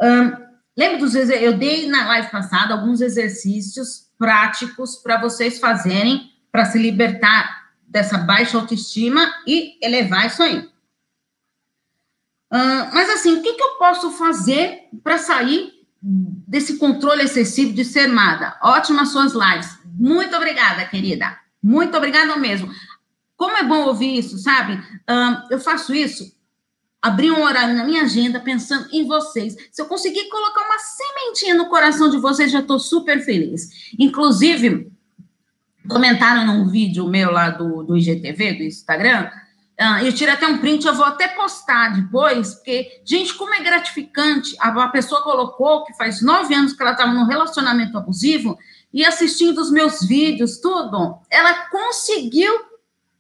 Um, 0.01 0.33
lembra 0.77 0.99
dos 0.99 1.15
eu 1.15 1.57
dei 1.57 1.87
na 1.87 2.07
live 2.07 2.31
passada 2.31 2.75
alguns 2.75 3.01
exercícios 3.01 4.07
práticos 4.19 4.97
para 4.97 5.21
vocês 5.21 5.59
fazerem 5.59 6.31
para 6.51 6.65
se 6.65 6.79
libertar 6.79 7.67
dessa 7.87 8.19
baixa 8.19 8.57
autoestima 8.57 9.31
e 9.47 9.79
elevar 9.83 10.27
isso 10.27 10.43
aí. 10.43 10.69
Uh, 12.53 12.95
mas 12.95 13.11
assim, 13.11 13.37
o 13.37 13.43
que, 13.43 13.55
que 13.55 13.63
eu 13.63 13.77
posso 13.79 14.11
fazer 14.13 14.85
para 15.03 15.19
sair 15.19 15.77
desse 16.47 16.79
controle 16.79 17.25
excessivo 17.25 17.73
de 17.73 17.85
ser 17.85 18.09
amada. 18.09 18.57
Ótimas 18.63 19.11
suas 19.11 19.33
lives. 19.33 19.77
Muito 19.99 20.37
obrigada, 20.37 20.85
querida. 20.85 21.37
Muito 21.63 21.97
obrigada 21.97 22.37
mesmo. 22.37 22.71
Como 23.37 23.57
é 23.57 23.65
bom 23.65 23.87
ouvir 23.87 24.19
isso, 24.19 24.39
sabe? 24.39 24.75
Um, 25.09 25.53
eu 25.53 25.59
faço 25.59 25.93
isso, 25.95 26.33
abri 27.03 27.31
um 27.31 27.43
horário 27.43 27.75
na 27.75 27.85
minha 27.85 28.03
agenda 28.03 28.41
pensando 28.41 28.89
em 28.93 29.05
vocês. 29.05 29.57
Se 29.73 29.83
eu 29.83 29.87
conseguir 29.87 30.29
colocar 30.29 30.65
uma 30.65 30.79
sementinha 30.79 31.55
no 31.55 31.69
coração 31.69 32.09
de 32.09 32.19
vocês, 32.19 32.53
já 32.53 32.61
estou 32.61 32.79
super 32.79 33.23
feliz. 33.25 33.93
Inclusive, 33.99 34.91
comentaram 35.89 36.47
num 36.47 36.69
vídeo 36.69 37.09
meu 37.09 37.33
lá 37.33 37.51
do, 37.51 37.83
do 37.83 37.97
IGTV, 37.97 38.55
do 38.55 38.63
Instagram, 38.63 39.29
Uh, 39.29 39.46
eu 40.03 40.13
tirei 40.13 40.33
até 40.33 40.47
um 40.47 40.59
print, 40.59 40.87
eu 40.87 40.95
vou 40.95 41.05
até 41.05 41.29
postar 41.29 41.95
depois, 41.95 42.55
porque, 42.55 43.03
gente, 43.05 43.35
como 43.35 43.55
é 43.55 43.63
gratificante. 43.63 44.57
A, 44.59 44.69
a 44.85 44.89
pessoa 44.89 45.23
colocou 45.23 45.85
que 45.85 45.95
faz 45.95 46.23
nove 46.23 46.55
anos 46.55 46.73
que 46.73 46.83
ela 46.83 46.93
estava 46.93 47.13
num 47.13 47.27
relacionamento 47.27 47.97
abusivo 47.99 48.59
e 48.93 49.05
assistindo 49.05 49.59
os 49.61 49.71
meus 49.71 50.01
vídeos, 50.01 50.59
tudo, 50.59 51.19
ela 51.31 51.69
conseguiu 51.69 52.53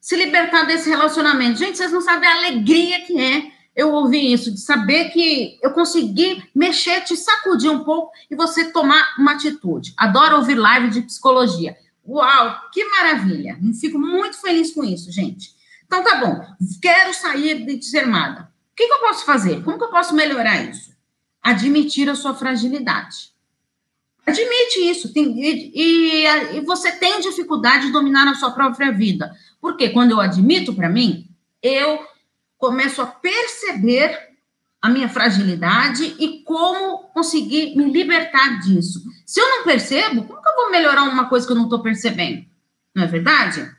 se 0.00 0.16
libertar 0.16 0.64
desse 0.64 0.88
relacionamento. 0.88 1.58
Gente, 1.58 1.76
vocês 1.76 1.92
não 1.92 2.00
sabem 2.00 2.28
a 2.28 2.36
alegria 2.36 3.04
que 3.04 3.20
é 3.20 3.56
eu 3.74 3.92
ouvir 3.92 4.32
isso, 4.32 4.50
de 4.50 4.60
saber 4.60 5.10
que 5.10 5.58
eu 5.62 5.72
consegui 5.72 6.42
mexer, 6.54 7.02
te 7.02 7.14
sacudir 7.14 7.70
um 7.70 7.84
pouco 7.84 8.10
e 8.30 8.34
você 8.34 8.72
tomar 8.72 9.14
uma 9.18 9.32
atitude. 9.32 9.92
Adoro 9.98 10.36
ouvir 10.36 10.54
live 10.54 10.88
de 10.88 11.02
psicologia. 11.02 11.76
Uau, 12.08 12.56
que 12.72 12.82
maravilha! 12.84 13.58
Fico 13.78 13.98
muito 13.98 14.40
feliz 14.40 14.72
com 14.72 14.82
isso, 14.82 15.12
gente. 15.12 15.55
Então, 15.87 16.03
tá 16.03 16.16
bom, 16.16 16.44
quero 16.83 17.14
sair 17.14 17.64
de 17.64 17.77
desarmada. 17.77 18.42
O 18.72 18.77
que, 18.77 18.87
que 18.87 18.92
eu 18.92 19.01
posso 19.01 19.25
fazer? 19.25 19.62
Como 19.62 19.79
que 19.79 19.85
eu 19.85 19.90
posso 19.90 20.14
melhorar 20.14 20.62
isso? 20.64 20.94
Admitir 21.42 22.11
a 22.11 22.14
sua 22.14 22.35
fragilidade. 22.35 23.35
Admite 24.27 24.81
isso. 24.81 25.12
Tem, 25.12 25.40
e, 25.40 25.72
e, 25.75 26.27
e, 26.57 26.61
você 26.62 26.92
tem 26.92 27.20
dificuldade 27.20 27.87
de 27.87 27.92
dominar 27.92 28.29
a 28.29 28.35
sua 28.35 28.51
própria 28.51 28.90
vida. 28.90 29.33
Porque 29.61 29.90
quando 29.90 30.11
eu 30.11 30.20
admito 30.20 30.75
para 30.75 30.88
mim, 30.88 31.29
eu 31.62 32.05
começo 32.59 33.01
a 33.01 33.07
perceber 33.07 34.18
a 34.83 34.88
minha 34.88 35.09
fragilidade 35.09 36.16
e 36.18 36.42
como 36.42 37.09
conseguir 37.11 37.77
me 37.77 37.90
libertar 37.90 38.61
disso. 38.61 39.03
Se 39.25 39.40
eu 39.40 39.49
não 39.49 39.64
percebo, 39.64 40.25
como 40.25 40.42
que 40.42 40.49
eu 40.49 40.57
vou 40.57 40.70
melhorar 40.70 41.05
uma 41.05 41.29
coisa 41.29 41.46
que 41.46 41.53
eu 41.53 41.57
não 41.57 41.64
estou 41.64 41.83
percebendo? 41.83 42.44
Não 42.94 43.05
é 43.05 43.07
verdade? 43.07 43.75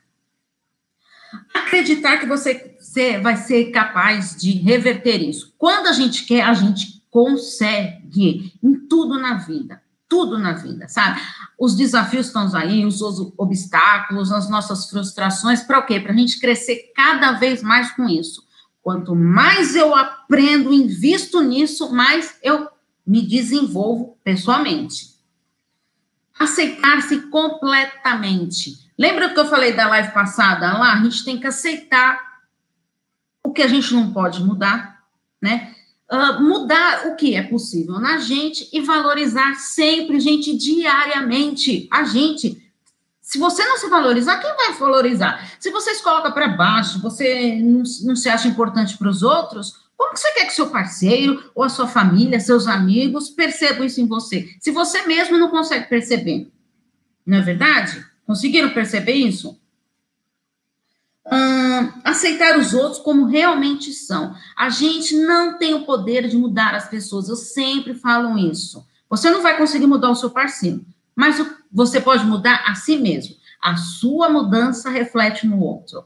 Acreditar 1.53 2.17
que 2.17 2.25
você, 2.25 2.77
vai 3.21 3.37
ser 3.37 3.71
capaz 3.71 4.35
de 4.35 4.51
reverter 4.51 5.21
isso. 5.21 5.53
Quando 5.57 5.87
a 5.87 5.91
gente 5.91 6.25
quer, 6.25 6.41
a 6.41 6.53
gente 6.53 7.03
consegue 7.09 8.53
em 8.63 8.75
tudo 8.87 9.19
na 9.19 9.35
vida. 9.35 9.81
Tudo 10.09 10.37
na 10.37 10.53
vida, 10.53 10.87
sabe? 10.87 11.19
Os 11.59 11.75
desafios 11.75 12.27
estão 12.27 12.49
aí, 12.55 12.85
os, 12.85 13.01
os 13.01 13.33
obstáculos, 13.37 14.31
as 14.31 14.49
nossas 14.49 14.89
frustrações, 14.89 15.61
para 15.61 15.79
o 15.79 15.85
quê? 15.85 15.99
Para 15.99 16.13
a 16.13 16.15
gente 16.15 16.39
crescer 16.39 16.93
cada 16.95 17.33
vez 17.33 17.61
mais 17.61 17.91
com 17.91 18.07
isso. 18.07 18.47
Quanto 18.81 19.13
mais 19.13 19.75
eu 19.75 19.93
aprendo, 19.93 20.71
invisto 20.71 21.41
nisso, 21.41 21.91
mais 21.91 22.37
eu 22.41 22.69
me 23.05 23.21
desenvolvo 23.21 24.17
pessoalmente. 24.23 25.17
Aceitar-se 26.39 27.23
completamente 27.23 28.86
Lembra 28.97 29.29
que 29.29 29.39
eu 29.39 29.45
falei 29.45 29.73
da 29.73 29.87
live 29.87 30.11
passada 30.11 30.77
lá? 30.77 30.93
A 30.93 31.03
gente 31.03 31.23
tem 31.23 31.39
que 31.39 31.45
aceitar 31.45 32.19
o 33.43 33.51
que 33.51 33.61
a 33.61 33.67
gente 33.67 33.93
não 33.93 34.11
pode 34.11 34.43
mudar, 34.43 35.03
né? 35.41 35.73
Uh, 36.11 36.41
mudar 36.41 37.07
o 37.07 37.15
que 37.15 37.35
é 37.35 37.43
possível 37.43 37.99
na 37.99 38.17
gente 38.17 38.67
e 38.73 38.81
valorizar 38.81 39.55
sempre, 39.55 40.19
gente, 40.19 40.57
diariamente. 40.57 41.87
A 41.91 42.03
gente. 42.05 42.63
Se 43.21 43.37
você 43.37 43.63
não 43.65 43.77
se 43.77 43.87
valorizar, 43.89 44.37
quem 44.37 44.55
vai 44.55 44.73
valorizar? 44.73 45.51
Se 45.59 45.69
você 45.69 45.93
se 45.93 46.01
coloca 46.01 46.31
para 46.31 46.47
baixo, 46.47 47.01
você 47.01 47.59
não, 47.61 47.83
não 48.03 48.15
se 48.15 48.29
acha 48.29 48.47
importante 48.47 48.97
para 48.97 49.09
os 49.09 49.21
outros, 49.21 49.87
como 49.97 50.13
que 50.13 50.19
você 50.19 50.31
quer 50.31 50.45
que 50.45 50.53
seu 50.53 50.69
parceiro 50.69 51.51
ou 51.53 51.63
a 51.63 51.69
sua 51.69 51.87
família, 51.87 52.39
seus 52.39 52.67
amigos 52.67 53.29
percebam 53.29 53.83
isso 53.83 53.99
em 53.99 54.07
você? 54.07 54.47
Se 54.61 54.71
você 54.71 55.05
mesmo 55.05 55.37
não 55.37 55.49
consegue 55.49 55.89
perceber, 55.89 56.49
não 57.25 57.37
é 57.37 57.41
verdade? 57.41 58.05
Conseguiram 58.27 58.71
perceber 58.71 59.13
isso? 59.13 59.57
Hum, 61.25 61.91
aceitar 62.03 62.57
os 62.57 62.73
outros 62.73 63.01
como 63.01 63.25
realmente 63.25 63.93
são. 63.93 64.35
A 64.55 64.69
gente 64.69 65.15
não 65.15 65.57
tem 65.57 65.73
o 65.73 65.85
poder 65.85 66.27
de 66.27 66.37
mudar 66.37 66.75
as 66.75 66.89
pessoas. 66.89 67.29
Eu 67.29 67.37
sempre 67.37 67.95
falo 67.95 68.37
isso. 68.37 68.85
Você 69.09 69.31
não 69.31 69.41
vai 69.41 69.57
conseguir 69.57 69.87
mudar 69.87 70.09
o 70.11 70.15
seu 70.15 70.29
parceiro, 70.29 70.85
mas 71.15 71.37
você 71.71 72.01
pode 72.01 72.25
mudar 72.25 72.63
a 72.67 72.75
si 72.75 72.97
mesmo. 72.97 73.35
A 73.61 73.77
sua 73.77 74.29
mudança 74.29 74.89
reflete 74.89 75.47
no 75.47 75.61
outro. 75.61 76.05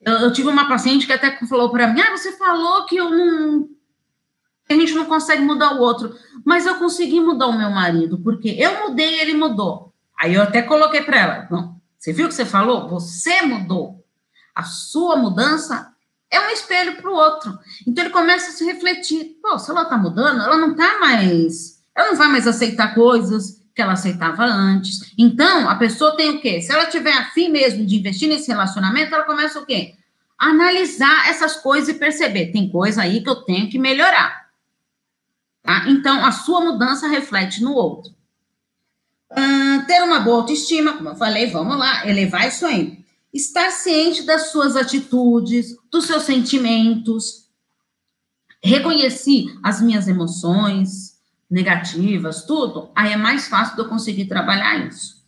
Eu, 0.00 0.14
eu 0.14 0.32
tive 0.32 0.48
uma 0.48 0.66
paciente 0.66 1.06
que 1.06 1.12
até 1.12 1.38
falou 1.46 1.70
para 1.70 1.88
mim: 1.88 2.00
Ah, 2.00 2.16
você 2.16 2.32
falou 2.32 2.86
que 2.86 2.96
eu 2.96 3.10
não. 3.10 3.68
A 4.68 4.72
gente 4.72 4.94
não 4.94 5.04
consegue 5.04 5.42
mudar 5.42 5.74
o 5.74 5.80
outro, 5.80 6.16
mas 6.42 6.64
eu 6.64 6.76
consegui 6.76 7.20
mudar 7.20 7.48
o 7.48 7.58
meu 7.58 7.70
marido, 7.70 8.18
porque 8.18 8.48
eu 8.48 8.88
mudei 8.88 9.16
e 9.16 9.20
ele 9.20 9.34
mudou. 9.34 9.93
Aí 10.20 10.34
eu 10.34 10.42
até 10.42 10.62
coloquei 10.62 11.02
para 11.02 11.18
ela: 11.18 11.48
não, 11.50 11.80
você 11.98 12.12
viu 12.12 12.26
o 12.26 12.28
que 12.28 12.34
você 12.34 12.44
falou? 12.44 12.88
Você 12.88 13.42
mudou. 13.42 14.04
A 14.54 14.62
sua 14.62 15.16
mudança 15.16 15.92
é 16.30 16.40
um 16.40 16.50
espelho 16.50 16.96
para 16.96 17.10
o 17.10 17.14
outro. 17.14 17.58
Então 17.86 18.04
ele 18.04 18.12
começa 18.12 18.50
a 18.50 18.52
se 18.52 18.64
refletir: 18.64 19.36
pô, 19.42 19.58
se 19.58 19.70
ela 19.70 19.82
está 19.82 19.96
mudando, 19.96 20.42
ela 20.42 20.56
não 20.56 20.72
está 20.72 20.98
mais. 20.98 21.82
Ela 21.94 22.10
não 22.10 22.16
vai 22.16 22.28
mais 22.28 22.46
aceitar 22.46 22.94
coisas 22.94 23.62
que 23.74 23.82
ela 23.82 23.92
aceitava 23.92 24.44
antes. 24.44 25.12
Então, 25.18 25.68
a 25.68 25.74
pessoa 25.74 26.16
tem 26.16 26.30
o 26.30 26.40
quê? 26.40 26.60
Se 26.60 26.72
ela 26.72 26.86
tiver 26.86 27.12
afim 27.12 27.48
mesmo 27.48 27.84
de 27.84 27.96
investir 27.96 28.28
nesse 28.28 28.48
relacionamento, 28.48 29.14
ela 29.14 29.24
começa 29.24 29.58
o 29.58 29.66
quê? 29.66 29.94
Analisar 30.38 31.28
essas 31.28 31.56
coisas 31.56 31.88
e 31.88 31.98
perceber: 31.98 32.52
tem 32.52 32.68
coisa 32.68 33.02
aí 33.02 33.22
que 33.22 33.28
eu 33.28 33.36
tenho 33.36 33.68
que 33.68 33.78
melhorar. 33.78 34.44
Tá? 35.62 35.84
Então, 35.88 36.24
a 36.24 36.30
sua 36.30 36.60
mudança 36.60 37.08
reflete 37.08 37.62
no 37.62 37.72
outro. 37.72 38.12
Uh, 39.36 39.84
ter 39.86 40.00
uma 40.02 40.20
boa 40.20 40.38
autoestima, 40.38 40.92
como 40.92 41.08
eu 41.08 41.16
falei, 41.16 41.50
vamos 41.50 41.76
lá, 41.76 42.08
elevar 42.08 42.46
isso 42.46 42.64
aí. 42.64 43.04
Estar 43.32 43.70
ciente 43.72 44.22
das 44.22 44.52
suas 44.52 44.76
atitudes, 44.76 45.76
dos 45.90 46.06
seus 46.06 46.22
sentimentos. 46.22 47.48
reconheci 48.62 49.46
as 49.62 49.80
minhas 49.80 50.06
emoções 50.06 51.14
negativas, 51.50 52.44
tudo, 52.44 52.90
aí 52.94 53.12
é 53.12 53.16
mais 53.16 53.48
fácil 53.48 53.74
de 53.74 53.82
eu 53.82 53.88
conseguir 53.88 54.26
trabalhar 54.26 54.86
isso. 54.86 55.22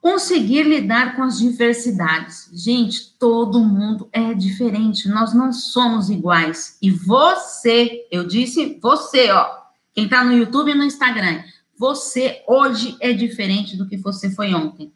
Conseguir 0.00 0.62
lidar 0.62 1.16
com 1.16 1.22
as 1.22 1.38
diversidades. 1.38 2.48
Gente, 2.52 3.14
todo 3.18 3.64
mundo 3.64 4.08
é 4.12 4.32
diferente, 4.34 5.08
nós 5.08 5.34
não 5.34 5.52
somos 5.52 6.08
iguais. 6.10 6.78
E 6.80 6.90
você, 6.90 8.06
eu 8.10 8.26
disse 8.26 8.78
você, 8.80 9.30
ó, 9.30 9.66
quem 9.94 10.08
tá 10.08 10.22
no 10.22 10.32
YouTube 10.32 10.70
e 10.70 10.74
no 10.74 10.84
Instagram, 10.84 11.42
você 11.78 12.42
hoje 12.46 12.96
é 13.00 13.12
diferente 13.12 13.76
do 13.76 13.86
que 13.86 13.96
você 13.96 14.30
foi 14.30 14.54
ontem. 14.54 14.92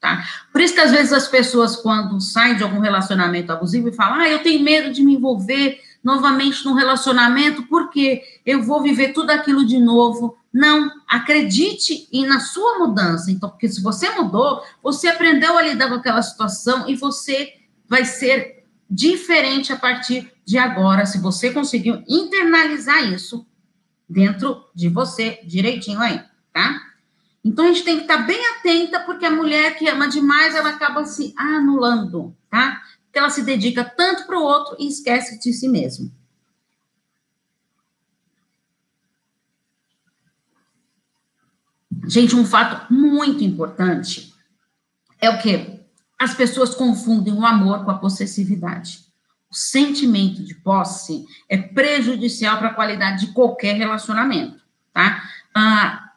Tá? 0.00 0.24
Por 0.50 0.60
isso 0.60 0.74
que 0.74 0.80
às 0.80 0.90
vezes 0.90 1.12
as 1.12 1.28
pessoas, 1.28 1.76
quando 1.76 2.20
saem 2.20 2.56
de 2.56 2.62
algum 2.64 2.80
relacionamento 2.80 3.52
abusivo 3.52 3.88
e 3.88 3.92
falam, 3.92 4.20
ah, 4.20 4.28
eu 4.28 4.42
tenho 4.42 4.62
medo 4.62 4.92
de 4.92 5.02
me 5.02 5.14
envolver 5.14 5.80
novamente 6.02 6.64
num 6.64 6.74
relacionamento, 6.74 7.62
porque 7.68 8.22
eu 8.44 8.62
vou 8.62 8.82
viver 8.82 9.12
tudo 9.12 9.30
aquilo 9.30 9.64
de 9.64 9.78
novo. 9.78 10.36
Não, 10.52 10.90
acredite 11.08 12.08
e 12.10 12.26
na 12.26 12.40
sua 12.40 12.80
mudança. 12.80 13.30
Então, 13.30 13.48
porque 13.48 13.68
se 13.68 13.80
você 13.80 14.10
mudou, 14.10 14.60
você 14.82 15.06
aprendeu 15.06 15.56
a 15.56 15.62
lidar 15.62 15.88
com 15.88 15.94
aquela 15.94 16.20
situação 16.20 16.88
e 16.88 16.96
você 16.96 17.54
vai 17.88 18.04
ser 18.04 18.64
diferente 18.90 19.72
a 19.72 19.76
partir 19.76 20.32
de 20.44 20.58
agora, 20.58 21.06
se 21.06 21.18
você 21.18 21.50
conseguiu 21.50 22.02
internalizar 22.08 23.04
isso 23.12 23.46
dentro 24.12 24.64
de 24.74 24.88
você 24.88 25.40
direitinho 25.44 26.00
aí, 26.00 26.22
tá? 26.52 26.80
Então, 27.44 27.64
a 27.64 27.68
gente 27.68 27.84
tem 27.84 27.96
que 27.96 28.02
estar 28.02 28.18
bem 28.18 28.40
atenta, 28.50 29.00
porque 29.00 29.24
a 29.24 29.30
mulher 29.30 29.76
que 29.76 29.88
ama 29.88 30.08
demais, 30.08 30.54
ela 30.54 30.70
acaba 30.70 31.04
se 31.04 31.34
anulando, 31.36 32.36
tá? 32.48 32.82
Porque 33.04 33.18
ela 33.18 33.30
se 33.30 33.42
dedica 33.42 33.84
tanto 33.84 34.26
para 34.26 34.38
o 34.38 34.42
outro 34.42 34.76
e 34.78 34.86
esquece 34.86 35.40
de 35.40 35.52
si 35.52 35.68
mesmo. 35.68 36.12
Gente, 42.06 42.36
um 42.36 42.44
fato 42.44 42.92
muito 42.92 43.42
importante 43.42 44.32
é 45.20 45.30
o 45.30 45.40
que 45.40 45.80
as 46.18 46.34
pessoas 46.34 46.74
confundem 46.74 47.32
o 47.32 47.44
amor 47.44 47.84
com 47.84 47.90
a 47.90 47.98
possessividade. 47.98 49.11
O 49.52 49.54
sentimento 49.54 50.42
de 50.42 50.54
posse 50.54 51.26
é 51.46 51.58
prejudicial 51.58 52.56
para 52.56 52.68
a 52.68 52.74
qualidade 52.74 53.26
de 53.26 53.32
qualquer 53.34 53.74
relacionamento, 53.74 54.64
tá? 54.94 55.22
Ah, 55.54 56.10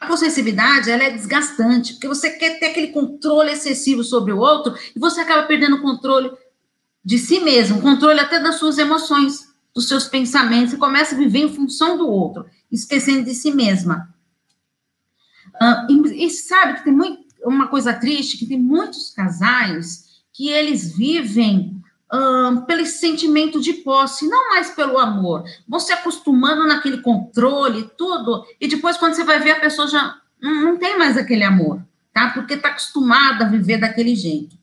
a 0.00 0.08
possessividade, 0.08 0.90
ela 0.90 1.04
é 1.04 1.10
desgastante, 1.10 1.92
porque 1.92 2.08
você 2.08 2.30
quer 2.30 2.58
ter 2.58 2.66
aquele 2.66 2.88
controle 2.88 3.52
excessivo 3.52 4.02
sobre 4.02 4.32
o 4.32 4.38
outro 4.38 4.74
e 4.94 4.98
você 4.98 5.20
acaba 5.20 5.46
perdendo 5.46 5.76
o 5.76 5.82
controle 5.82 6.32
de 7.04 7.16
si 7.16 7.38
mesmo, 7.38 7.80
controle 7.80 8.18
até 8.18 8.40
das 8.40 8.56
suas 8.56 8.76
emoções, 8.76 9.46
dos 9.72 9.86
seus 9.86 10.08
pensamentos, 10.08 10.74
e 10.74 10.78
começa 10.78 11.14
a 11.14 11.18
viver 11.18 11.44
em 11.44 11.54
função 11.54 11.96
do 11.96 12.08
outro, 12.08 12.44
esquecendo 12.72 13.24
de 13.24 13.34
si 13.36 13.52
mesma. 13.52 14.12
Uh, 15.54 15.92
e, 16.08 16.26
e, 16.26 16.30
sabe 16.30 16.74
que 16.74 16.84
tem 16.84 16.92
muito, 16.92 17.24
uma 17.44 17.68
coisa 17.68 17.94
triste, 17.94 18.36
que 18.36 18.46
tem 18.46 18.60
muitos 18.60 19.10
casais 19.10 20.06
que 20.32 20.48
eles 20.48 20.96
vivem 20.96 21.75
pelo 22.66 22.86
sentimento 22.86 23.60
de 23.60 23.72
posse, 23.74 24.28
não 24.28 24.50
mais 24.50 24.70
pelo 24.70 24.98
amor. 24.98 25.44
Você 25.68 25.92
acostumando 25.92 26.66
naquele 26.66 26.98
controle, 26.98 27.90
tudo, 27.98 28.44
e 28.60 28.68
depois, 28.68 28.96
quando 28.96 29.14
você 29.14 29.24
vai 29.24 29.40
ver, 29.40 29.52
a 29.52 29.60
pessoa 29.60 29.88
já 29.88 30.16
não, 30.40 30.76
tem 30.76 30.98
mais 30.98 31.16
aquele 31.16 31.44
amor, 31.44 31.82
tá? 32.12 32.30
Porque 32.30 32.54
está 32.54 32.68
acostumada 32.68 33.44
a 33.44 33.48
viver 33.48 33.78
daquele 33.78 34.14
jeito. 34.14 34.56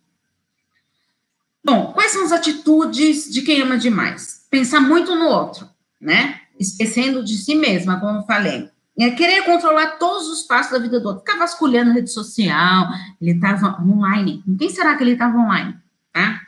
Bom, 1.63 1.93
quais 1.93 2.11
são 2.11 2.23
as 2.25 2.31
atitudes 2.31 3.31
de 3.31 3.41
quem 3.41 3.61
ama 3.61 3.77
demais? 3.77 4.45
Pensar 4.49 4.81
muito 4.81 5.15
no 5.15 5.25
outro, 5.25 5.67
né? 5.99 6.41
Esquecendo 6.59 7.23
de 7.23 7.37
si 7.37 7.55
mesma, 7.55 7.99
como 7.99 8.19
eu 8.19 8.23
falei. 8.23 8.69
É 8.99 9.09
querer 9.09 9.43
controlar 9.43 9.97
todos 9.97 10.27
os 10.27 10.43
passos 10.43 10.71
da 10.71 10.77
vida 10.77 10.99
do 10.99 11.07
outro. 11.07 11.25
Ficar 11.25 11.39
vasculhando 11.39 11.93
rede 11.93 12.11
social, 12.11 12.89
ele 13.19 13.31
estava 13.31 13.81
online. 13.81 14.43
Quem 14.59 14.69
será 14.69 14.95
que 14.95 15.03
ele 15.03 15.13
estava 15.13 15.37
online? 15.37 15.75
Tá? 16.11 16.39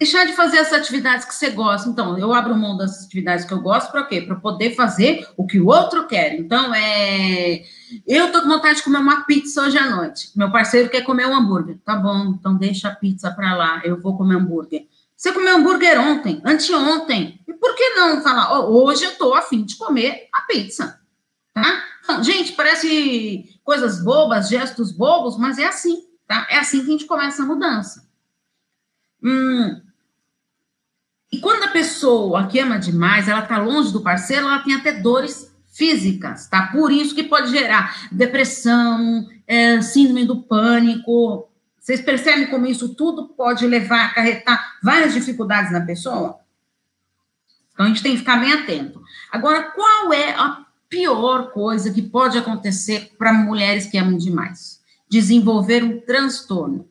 Deixar 0.00 0.24
de 0.24 0.32
fazer 0.32 0.58
as 0.58 0.72
atividades 0.72 1.26
que 1.26 1.34
você 1.34 1.50
gosta. 1.50 1.86
Então, 1.86 2.18
eu 2.18 2.32
abro 2.32 2.56
mão 2.56 2.74
das 2.74 3.04
atividades 3.04 3.44
que 3.44 3.52
eu 3.52 3.60
gosto 3.60 3.92
para 3.92 4.04
quê? 4.04 4.22
Para 4.22 4.34
poder 4.34 4.74
fazer 4.74 5.28
o 5.36 5.46
que 5.46 5.60
o 5.60 5.66
outro 5.66 6.06
quer. 6.06 6.40
Então, 6.40 6.74
é. 6.74 7.62
Eu 8.06 8.32
tô 8.32 8.40
com 8.40 8.48
vontade 8.48 8.78
de 8.78 8.82
comer 8.82 8.98
uma 8.98 9.24
pizza 9.24 9.62
hoje 9.62 9.76
à 9.76 9.90
noite. 9.90 10.30
Meu 10.34 10.50
parceiro 10.50 10.88
quer 10.88 11.02
comer 11.02 11.26
um 11.26 11.34
hambúrguer. 11.34 11.78
Tá 11.84 11.96
bom, 11.96 12.34
então 12.38 12.56
deixa 12.56 12.88
a 12.88 12.94
pizza 12.94 13.30
para 13.30 13.54
lá. 13.54 13.82
Eu 13.84 14.00
vou 14.00 14.16
comer 14.16 14.36
hambúrguer. 14.36 14.86
Você 15.14 15.32
comeu 15.32 15.56
hambúrguer 15.56 16.00
ontem, 16.00 16.40
anteontem. 16.46 17.38
E 17.46 17.52
por 17.52 17.74
que 17.74 17.90
não 17.90 18.22
falar, 18.22 18.58
oh, 18.58 18.84
hoje 18.84 19.04
eu 19.04 19.18
tô 19.18 19.34
afim 19.34 19.64
de 19.64 19.76
comer 19.76 20.28
a 20.32 20.42
pizza? 20.42 20.98
Tá? 21.52 21.84
Então, 22.02 22.24
gente, 22.24 22.52
parece 22.52 23.60
coisas 23.62 24.02
bobas, 24.02 24.48
gestos 24.48 24.92
bobos, 24.92 25.36
mas 25.36 25.58
é 25.58 25.66
assim, 25.66 26.06
tá? 26.26 26.46
É 26.48 26.58
assim 26.58 26.78
que 26.80 26.86
a 26.86 26.92
gente 26.92 27.04
começa 27.04 27.42
a 27.42 27.46
mudança. 27.46 28.08
Hum, 29.22 29.82
e 31.32 31.38
quando 31.38 31.64
a 31.64 31.68
pessoa 31.68 32.48
que 32.48 32.58
ama 32.58 32.78
demais, 32.78 33.28
ela 33.28 33.42
está 33.42 33.58
longe 33.58 33.92
do 33.92 34.02
parceiro, 34.02 34.46
ela 34.46 34.58
tem 34.58 34.74
até 34.74 34.92
dores 34.92 35.54
físicas, 35.72 36.48
tá? 36.48 36.66
Por 36.72 36.90
isso 36.90 37.14
que 37.14 37.22
pode 37.22 37.50
gerar 37.50 38.08
depressão, 38.10 39.28
é, 39.46 39.80
síndrome 39.80 40.26
do 40.26 40.42
pânico. 40.42 41.48
Vocês 41.78 42.00
percebem 42.00 42.46
como 42.46 42.66
isso 42.66 42.94
tudo 42.94 43.28
pode 43.28 43.66
levar 43.66 44.00
a 44.00 44.06
acarretar 44.06 44.78
várias 44.82 45.14
dificuldades 45.14 45.72
na 45.72 45.80
pessoa? 45.80 46.40
Então 47.72 47.86
a 47.86 47.88
gente 47.88 48.02
tem 48.02 48.12
que 48.12 48.18
ficar 48.18 48.38
bem 48.38 48.52
atento. 48.52 49.00
Agora, 49.30 49.70
qual 49.70 50.12
é 50.12 50.32
a 50.32 50.66
pior 50.88 51.52
coisa 51.52 51.92
que 51.92 52.02
pode 52.02 52.36
acontecer 52.36 53.12
para 53.16 53.32
mulheres 53.32 53.86
que 53.86 53.96
amam 53.96 54.18
demais? 54.18 54.80
Desenvolver 55.08 55.84
um 55.84 56.00
transtorno. 56.00 56.89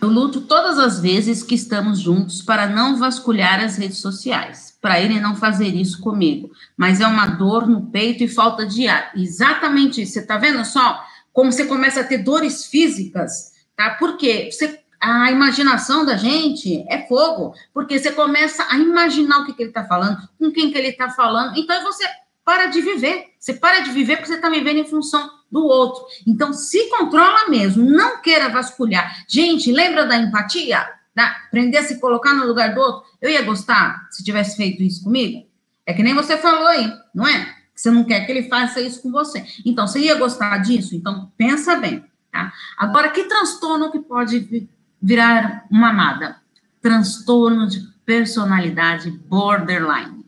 Eu 0.00 0.08
luto 0.08 0.42
todas 0.42 0.78
as 0.78 1.00
vezes 1.00 1.42
que 1.42 1.54
estamos 1.54 1.98
juntos 1.98 2.42
para 2.42 2.66
não 2.66 2.98
vasculhar 2.98 3.60
as 3.60 3.78
redes 3.78 3.98
sociais, 3.98 4.76
para 4.80 5.00
ele 5.00 5.18
não 5.18 5.34
fazer 5.34 5.68
isso 5.68 6.00
comigo. 6.00 6.50
Mas 6.76 7.00
é 7.00 7.06
uma 7.06 7.26
dor 7.26 7.66
no 7.66 7.86
peito 7.86 8.22
e 8.22 8.28
falta 8.28 8.66
de 8.66 8.86
ar. 8.86 9.12
Exatamente 9.16 10.02
isso. 10.02 10.12
Você 10.12 10.20
está 10.20 10.36
vendo 10.36 10.64
só 10.64 11.02
como 11.32 11.50
você 11.50 11.64
começa 11.64 12.00
a 12.00 12.04
ter 12.04 12.18
dores 12.18 12.66
físicas, 12.66 13.52
tá? 13.74 13.90
Porque 13.98 14.50
você, 14.50 14.80
a 15.00 15.30
imaginação 15.30 16.04
da 16.04 16.16
gente 16.16 16.84
é 16.88 17.06
fogo, 17.06 17.54
porque 17.72 17.98
você 17.98 18.12
começa 18.12 18.66
a 18.68 18.76
imaginar 18.78 19.40
o 19.40 19.46
que, 19.46 19.54
que 19.54 19.62
ele 19.62 19.70
está 19.70 19.84
falando, 19.84 20.18
com 20.38 20.50
quem 20.50 20.70
que 20.70 20.76
ele 20.76 20.88
está 20.88 21.10
falando. 21.10 21.58
Então 21.58 21.82
você 21.82 22.04
para 22.44 22.66
de 22.66 22.80
viver. 22.80 23.32
Você 23.40 23.54
para 23.54 23.80
de 23.80 23.90
viver 23.90 24.16
porque 24.16 24.28
você 24.28 24.36
está 24.36 24.48
vivendo 24.48 24.78
em 24.78 24.86
função 24.86 25.28
do 25.56 25.64
outro. 25.64 26.04
Então, 26.26 26.52
se 26.52 26.90
controla 26.90 27.48
mesmo, 27.48 27.82
não 27.82 28.20
queira 28.20 28.50
vasculhar. 28.50 29.24
Gente, 29.26 29.72
lembra 29.72 30.04
da 30.06 30.18
empatia? 30.18 30.86
Da, 31.14 31.28
aprender 31.46 31.78
a 31.78 31.82
se 31.82 31.98
colocar 31.98 32.34
no 32.34 32.46
lugar 32.46 32.74
do 32.74 32.80
outro? 32.80 33.10
Eu 33.22 33.30
ia 33.30 33.40
gostar 33.40 34.06
se 34.10 34.22
tivesse 34.22 34.54
feito 34.54 34.82
isso 34.82 35.02
comigo? 35.02 35.46
É 35.86 35.94
que 35.94 36.02
nem 36.02 36.12
você 36.12 36.36
falou 36.36 36.66
aí, 36.66 36.92
não 37.14 37.26
é? 37.26 37.54
Você 37.74 37.90
não 37.90 38.04
quer 38.04 38.26
que 38.26 38.32
ele 38.32 38.48
faça 38.48 38.82
isso 38.82 39.00
com 39.00 39.10
você. 39.10 39.46
Então, 39.64 39.86
você 39.86 40.00
ia 40.00 40.14
gostar 40.16 40.58
disso? 40.58 40.94
Então, 40.94 41.32
pensa 41.38 41.76
bem, 41.76 42.04
tá? 42.30 42.52
Agora, 42.76 43.08
que 43.08 43.24
transtorno 43.24 43.90
que 43.90 43.98
pode 43.98 44.68
virar 45.00 45.64
uma 45.70 45.88
amada? 45.88 46.36
Transtorno 46.82 47.66
de 47.66 47.80
personalidade 48.04 49.10
borderline. 49.10 50.24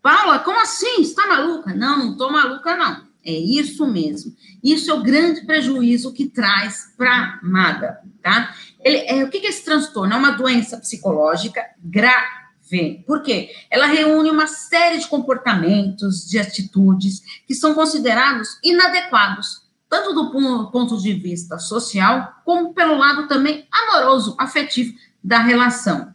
Paula, 0.00 0.38
como 0.38 0.60
assim? 0.60 1.00
Está 1.00 1.26
maluca? 1.26 1.74
Não, 1.74 1.98
não 1.98 2.12
estou 2.12 2.30
maluca, 2.30 2.76
não. 2.76 3.07
É 3.28 3.30
isso 3.30 3.86
mesmo. 3.86 4.34
Isso 4.64 4.90
é 4.90 4.94
o 4.94 5.02
grande 5.02 5.42
prejuízo 5.42 6.14
que 6.14 6.30
traz 6.30 6.94
para 6.96 7.14
a 7.14 7.38
amada, 7.42 8.00
tá? 8.22 8.54
Ele, 8.80 8.96
é, 9.06 9.22
o 9.22 9.28
que 9.28 9.36
é 9.36 9.50
esse 9.50 9.62
transtorno? 9.62 10.14
É 10.14 10.16
uma 10.16 10.30
doença 10.30 10.78
psicológica 10.78 11.62
grave. 11.78 13.04
Por 13.06 13.22
quê? 13.22 13.54
Ela 13.70 13.84
reúne 13.84 14.30
uma 14.30 14.46
série 14.46 14.96
de 14.96 15.06
comportamentos, 15.08 16.26
de 16.26 16.38
atitudes 16.38 17.20
que 17.46 17.54
são 17.54 17.74
considerados 17.74 18.58
inadequados, 18.64 19.60
tanto 19.90 20.14
do 20.14 20.70
ponto 20.70 20.96
de 20.96 21.12
vista 21.12 21.58
social, 21.58 22.40
como 22.46 22.72
pelo 22.72 22.96
lado 22.96 23.28
também 23.28 23.68
amoroso, 23.70 24.34
afetivo 24.38 24.94
da 25.22 25.40
relação. 25.40 26.14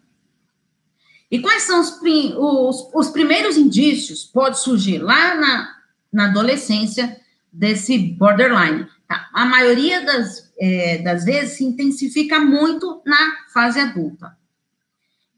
E 1.29 1.39
quais 1.39 1.61
são 1.61 1.79
os, 1.79 2.01
os, 2.01 2.89
os 2.91 3.09
primeiros 3.09 3.55
indícios? 3.55 4.23
Pode 4.23 4.59
surgir 4.59 4.97
lá 4.97 5.35
na, 5.35 5.82
na 6.13 6.25
adolescência 6.25 7.19
desse 7.51 7.97
borderline. 7.97 8.87
Tá? 9.07 9.29
A 9.33 9.45
maioria 9.45 10.05
das, 10.05 10.51
é, 10.59 10.99
das 10.99 11.25
vezes 11.25 11.57
se 11.57 11.63
intensifica 11.63 12.39
muito 12.39 13.01
na 13.05 13.17
fase 13.53 13.79
adulta. 13.79 14.37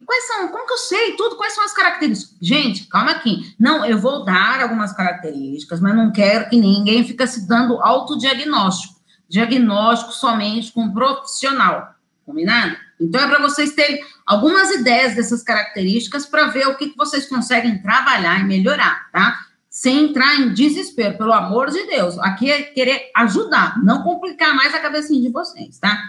Quais 0.06 0.28
são? 0.28 0.50
Como 0.50 0.68
que 0.68 0.74
eu 0.74 0.78
sei 0.78 1.14
tudo? 1.14 1.36
Quais 1.36 1.54
são 1.54 1.64
as 1.64 1.74
características? 1.74 2.38
Gente, 2.40 2.86
calma 2.88 3.12
aqui. 3.12 3.56
Não, 3.60 3.84
eu 3.84 3.98
vou 3.98 4.24
dar 4.24 4.62
algumas 4.62 4.94
características, 4.94 5.80
mas 5.80 5.96
não 5.96 6.12
quero 6.12 6.48
que 6.48 6.58
ninguém 6.58 7.04
fique 7.04 7.26
se 7.26 7.48
dando 7.48 7.82
autodiagnóstico. 7.82 8.94
Diagnóstico 9.28 10.12
somente 10.12 10.72
com 10.72 10.82
um 10.82 10.94
profissional, 10.94 11.96
Combinado? 12.26 12.76
Então, 13.00 13.22
é 13.22 13.28
para 13.28 13.40
vocês 13.40 13.74
terem 13.74 14.04
algumas 14.26 14.72
ideias 14.72 15.16
dessas 15.16 15.44
características 15.44 16.26
para 16.26 16.48
ver 16.48 16.68
o 16.68 16.76
que, 16.76 16.90
que 16.90 16.98
vocês 16.98 17.28
conseguem 17.28 17.82
trabalhar 17.82 18.40
e 18.40 18.44
melhorar, 18.44 19.10
tá? 19.12 19.46
Sem 19.76 20.06
entrar 20.06 20.40
em 20.40 20.54
desespero, 20.54 21.18
pelo 21.18 21.34
amor 21.34 21.70
de 21.70 21.86
Deus. 21.88 22.18
Aqui 22.20 22.50
é 22.50 22.62
querer 22.62 23.12
ajudar, 23.14 23.78
não 23.84 24.04
complicar 24.04 24.56
mais 24.56 24.74
a 24.74 24.80
cabecinha 24.80 25.22
de 25.22 25.28
vocês, 25.28 25.78
tá? 25.78 26.02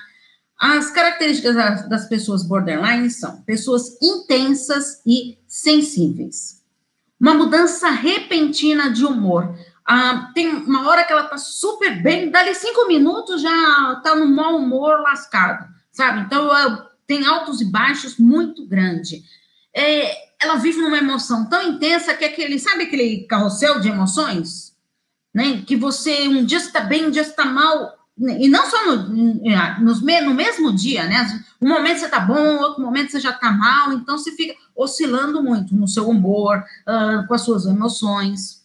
As 0.56 0.88
características 0.92 1.56
das, 1.88 2.08
pessoas 2.08 2.46
borderline 2.46 3.10
são 3.10 3.42
pessoas 3.42 4.00
intensas 4.00 5.02
e 5.04 5.36
sensíveis. 5.48 6.62
Uma 7.20 7.34
mudança 7.34 7.90
repentina 7.90 8.88
de 8.88 9.04
humor. 9.04 9.58
Ah, 9.84 10.30
tem 10.32 10.46
uma 10.48 10.88
hora 10.88 11.02
que 11.02 11.12
ela 11.12 11.24
tá 11.24 11.36
super 11.36 12.00
bem, 12.00 12.30
dali 12.30 12.54
cinco 12.54 12.86
minutos 12.86 13.42
já 13.42 14.00
tá 14.04 14.14
no 14.14 14.28
mau 14.28 14.58
humor 14.58 15.00
lascado, 15.00 15.66
sabe? 15.90 16.20
Então, 16.20 16.48
tem 17.04 17.26
altos 17.26 17.60
e 17.60 17.64
baixos 17.64 18.16
muito 18.16 18.64
grande. 18.64 19.24
É, 19.74 20.25
ela 20.40 20.56
vive 20.56 20.78
numa 20.80 20.98
emoção 20.98 21.48
tão 21.48 21.62
intensa 21.62 22.14
que 22.14 22.24
aquele, 22.24 22.58
sabe 22.58 22.84
aquele 22.84 23.26
carrossel 23.26 23.80
de 23.80 23.88
emoções? 23.88 24.74
Né? 25.34 25.62
Que 25.66 25.76
você 25.76 26.28
um 26.28 26.44
dia 26.44 26.58
está 26.58 26.80
bem, 26.80 27.06
um 27.06 27.10
dia 27.10 27.22
está 27.22 27.44
mal, 27.44 27.96
e 28.18 28.48
não 28.48 28.64
só 28.64 28.96
no, 28.96 29.94
no 30.24 30.34
mesmo 30.34 30.72
dia, 30.72 31.04
né? 31.04 31.26
Um 31.60 31.68
momento 31.68 31.98
você 31.98 32.06
está 32.06 32.18
bom, 32.18 32.56
outro 32.56 32.82
momento 32.82 33.10
você 33.10 33.20
já 33.20 33.30
está 33.30 33.52
mal, 33.52 33.92
então 33.92 34.16
você 34.16 34.32
fica 34.32 34.54
oscilando 34.74 35.42
muito 35.42 35.74
no 35.74 35.86
seu 35.86 36.08
humor, 36.08 36.64
uh, 36.88 37.26
com 37.26 37.34
as 37.34 37.42
suas 37.42 37.66
emoções. 37.66 38.64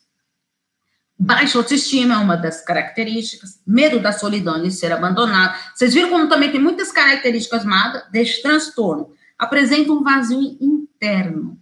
Baixa 1.20 1.58
autoestima 1.58 2.16
é 2.16 2.18
uma 2.18 2.38
das 2.38 2.64
características, 2.64 3.60
medo 3.68 4.00
da 4.00 4.14
solidão 4.14 4.62
de 4.62 4.72
ser 4.72 4.92
abandonado. 4.92 5.56
Vocês 5.76 5.94
viram 5.94 6.10
como 6.10 6.30
também 6.30 6.52
tem 6.52 6.60
muitas 6.60 6.92
características 6.92 7.64
deste 8.10 8.42
transtorno. 8.42 9.14
Apresenta 9.38 9.92
um 9.92 10.02
vazio 10.02 10.58
interno. 10.60 11.61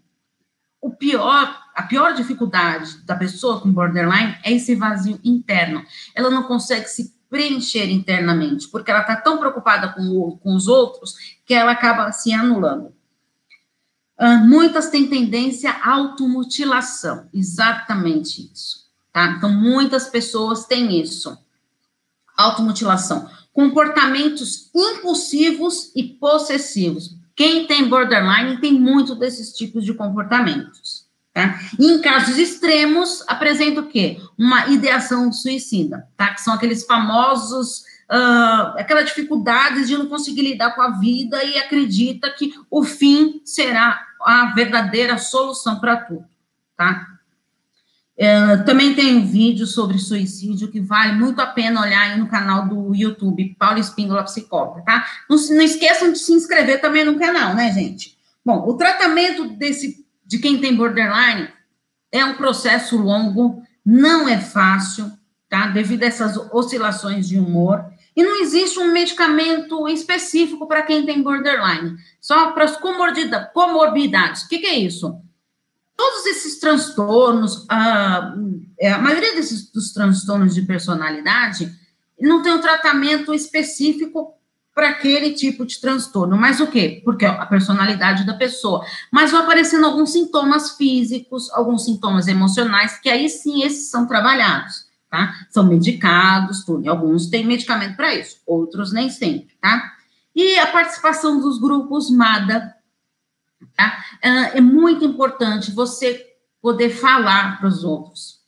O 0.82 0.92
pior, 0.92 1.62
a 1.76 1.84
pior 1.84 2.14
dificuldade 2.14 3.00
da 3.06 3.16
pessoa 3.16 3.60
com 3.60 3.72
borderline 3.72 4.38
é 4.44 4.54
esse 4.54 4.76
vazio 4.76 5.20
interno. 5.24 5.84
Ela 6.16 6.30
não 6.30 6.44
consegue 6.44 6.88
se 6.88 7.14
preencher 7.30 7.90
internamente, 7.92 8.68
porque 8.70 8.90
ela 8.90 9.02
está 9.02 9.16
tão 9.16 9.38
preocupada 9.38 9.90
com, 9.90 10.38
com 10.42 10.56
os 10.56 10.68
outros 10.68 11.16
que 11.46 11.54
ela 11.54 11.72
acaba 11.72 12.12
se 12.12 12.34
anulando. 12.34 12.94
Uh, 14.20 14.46
muitas 14.46 14.90
têm 14.90 15.08
tendência 15.08 15.72
à 15.72 15.92
automutilação, 15.92 17.30
exatamente 17.34 18.52
isso. 18.52 18.90
Tá? 19.14 19.28
Então, 19.38 19.52
muitas 19.52 20.08
pessoas 20.08 20.66
têm 20.66 21.00
isso. 21.00 21.38
Automutilação. 22.38 23.30
Comportamentos 23.54 24.70
impulsivos 24.76 25.92
e 25.96 26.04
possessivos. 26.04 27.19
Quem 27.40 27.66
tem 27.66 27.88
borderline 27.88 28.60
tem 28.60 28.74
muito 28.74 29.16
desses 29.16 29.54
tipos 29.54 29.86
de 29.86 29.94
comportamentos. 29.94 31.08
Tá? 31.34 31.58
E 31.80 31.90
em 31.90 32.02
casos 32.02 32.38
extremos, 32.38 33.24
apresenta 33.30 33.80
o 33.80 33.88
quê? 33.88 34.20
Uma 34.38 34.68
ideação 34.68 35.32
suicida, 35.32 36.06
tá? 36.18 36.34
Que 36.34 36.42
são 36.42 36.54
aqueles 36.54 36.86
famosos, 36.86 37.86
uh, 38.12 38.76
aquela 38.78 39.04
dificuldade 39.04 39.88
de 39.88 39.98
não 39.98 40.08
conseguir 40.08 40.42
lidar 40.42 40.72
com 40.72 40.82
a 40.82 41.00
vida 41.00 41.42
e 41.46 41.58
acredita 41.58 42.30
que 42.30 42.54
o 42.70 42.84
fim 42.84 43.42
será 43.46 44.06
a 44.22 44.48
verdadeira 44.54 45.18
solução 45.18 45.80
para 45.80 45.96
tudo, 45.96 46.26
tá? 46.76 47.08
É, 48.22 48.58
também 48.58 48.94
tem 48.94 49.16
um 49.16 49.26
vídeo 49.26 49.66
sobre 49.66 49.98
suicídio 49.98 50.70
que 50.70 50.82
vale 50.82 51.14
muito 51.14 51.40
a 51.40 51.48
pena 51.48 51.82
olhar 51.82 52.02
aí 52.02 52.20
no 52.20 52.28
canal 52.28 52.68
do 52.68 52.94
YouTube, 52.94 53.56
Paulo 53.58 53.80
Espíndola 53.80 54.26
Psicóloga, 54.26 54.82
tá? 54.82 55.08
Não, 55.30 55.38
não 55.52 55.62
esqueçam 55.62 56.12
de 56.12 56.20
se 56.20 56.34
inscrever 56.34 56.82
também 56.82 57.06
no 57.06 57.18
canal, 57.18 57.56
né, 57.56 57.72
gente? 57.72 58.18
Bom, 58.46 58.68
o 58.68 58.74
tratamento 58.74 59.48
desse, 59.52 60.06
de 60.26 60.38
quem 60.38 60.60
tem 60.60 60.76
borderline 60.76 61.48
é 62.12 62.26
um 62.26 62.34
processo 62.34 62.98
longo, 62.98 63.64
não 63.86 64.28
é 64.28 64.38
fácil, 64.38 65.10
tá? 65.48 65.68
Devido 65.68 66.04
a 66.04 66.08
essas 66.08 66.36
oscilações 66.52 67.26
de 67.26 67.40
humor. 67.40 67.86
E 68.14 68.22
não 68.22 68.42
existe 68.42 68.80
um 68.80 68.92
medicamento 68.92 69.88
específico 69.88 70.68
para 70.68 70.82
quem 70.82 71.06
tem 71.06 71.24
borderline, 71.24 71.96
só 72.20 72.52
para 72.52 72.66
as 72.66 72.76
comorbidades. 72.76 74.42
O 74.42 74.50
que, 74.50 74.60
que 74.60 74.68
é 74.68 74.78
isso? 74.78 75.22
Todos 76.00 76.26
esses 76.28 76.58
transtornos, 76.62 77.66
a, 77.68 78.34
é, 78.80 78.90
a 78.90 78.98
maioria 79.00 79.36
desses 79.36 79.70
dos 79.70 79.92
transtornos 79.92 80.56
de 80.56 80.62
personalidade 80.62 81.70
não 82.18 82.42
tem 82.42 82.54
um 82.54 82.62
tratamento 82.62 83.34
específico 83.34 84.34
para 84.74 84.92
aquele 84.92 85.34
tipo 85.34 85.66
de 85.66 85.78
transtorno. 85.82 86.38
Mas 86.38 86.62
o 86.62 86.68
quê? 86.68 87.02
Porque 87.04 87.26
a 87.26 87.46
personalidade 87.46 88.26
da 88.26 88.34
pessoa. 88.34 88.86
Mas 89.12 89.32
vão 89.32 89.42
aparecendo 89.42 89.86
alguns 89.86 90.14
sintomas 90.14 90.78
físicos, 90.78 91.52
alguns 91.52 91.84
sintomas 91.84 92.30
emocionais, 92.30 92.98
que 92.98 93.10
aí 93.10 93.28
sim 93.28 93.64
esses 93.64 93.90
são 93.90 94.08
trabalhados, 94.08 94.86
tá? 95.12 95.36
São 95.50 95.66
medicados, 95.66 96.64
tudo. 96.64 96.90
Alguns 96.90 97.28
têm 97.28 97.46
medicamento 97.46 97.98
para 97.98 98.16
isso, 98.16 98.38
outros 98.48 98.94
nem 98.94 99.10
sempre, 99.10 99.54
tá? 99.60 99.84
E 100.34 100.58
a 100.60 100.68
participação 100.68 101.42
dos 101.42 101.60
grupos 101.60 102.10
MADA, 102.10 102.74
Tá? 103.76 104.04
Ah, 104.24 104.52
é 104.54 104.62
muito 104.62 105.06
importante 105.06 105.72
você 105.72 106.26
poder 106.62 106.90
falar 106.90 107.60
para 107.60 107.68
os 107.68 107.84
outros, 107.84 108.40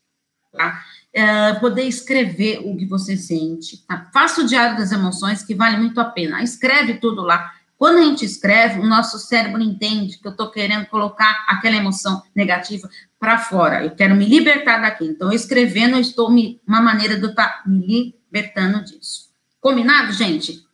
tá? 0.52 0.84
É, 1.13 1.54
poder 1.56 1.84
escrever 1.84 2.60
o 2.65 2.78
que 2.78 2.86
você 2.86 3.17
sente. 3.17 3.86
Tá? 3.86 4.10
Faça 4.13 4.41
o 4.41 4.45
diário 4.45 4.78
das 4.78 4.91
emoções, 4.91 5.43
que 5.43 5.54
vale 5.54 5.78
muito 5.78 6.00
a 6.00 6.06
pena. 6.06 6.41
Escreve 6.41 6.95
tudo 6.95 7.21
lá. 7.21 7.54
Quando 7.78 7.97
a 7.97 8.04
gente 8.04 8.24
escreve, 8.24 8.80
o 8.80 8.88
nosso 8.88 9.17
cérebro 9.17 9.62
entende 9.62 10.19
que 10.19 10.28
eu 10.28 10.32
estou 10.32 10.52
querendo 10.52 10.86
colocar 10.86 11.45
aquela 11.47 11.76
emoção 11.76 12.21
negativa 12.34 12.89
para 13.19 13.39
fora. 13.39 13.84
Eu 13.84 13.91
quero 13.91 14.15
me 14.15 14.26
libertar 14.26 14.78
daqui. 14.78 15.06
Então, 15.06 15.34
escrevendo, 15.34 15.95
eu 15.95 16.00
estou 16.02 16.30
me, 16.32 16.62
uma 16.65 16.80
maneira 16.80 17.17
de 17.17 17.24
eu 17.24 17.32
estar 17.32 17.47
tá 17.47 17.63
me 17.67 18.15
libertando 18.32 18.86
disso. 18.86 19.32
Combinado, 19.60 20.13
gente? 20.13 20.65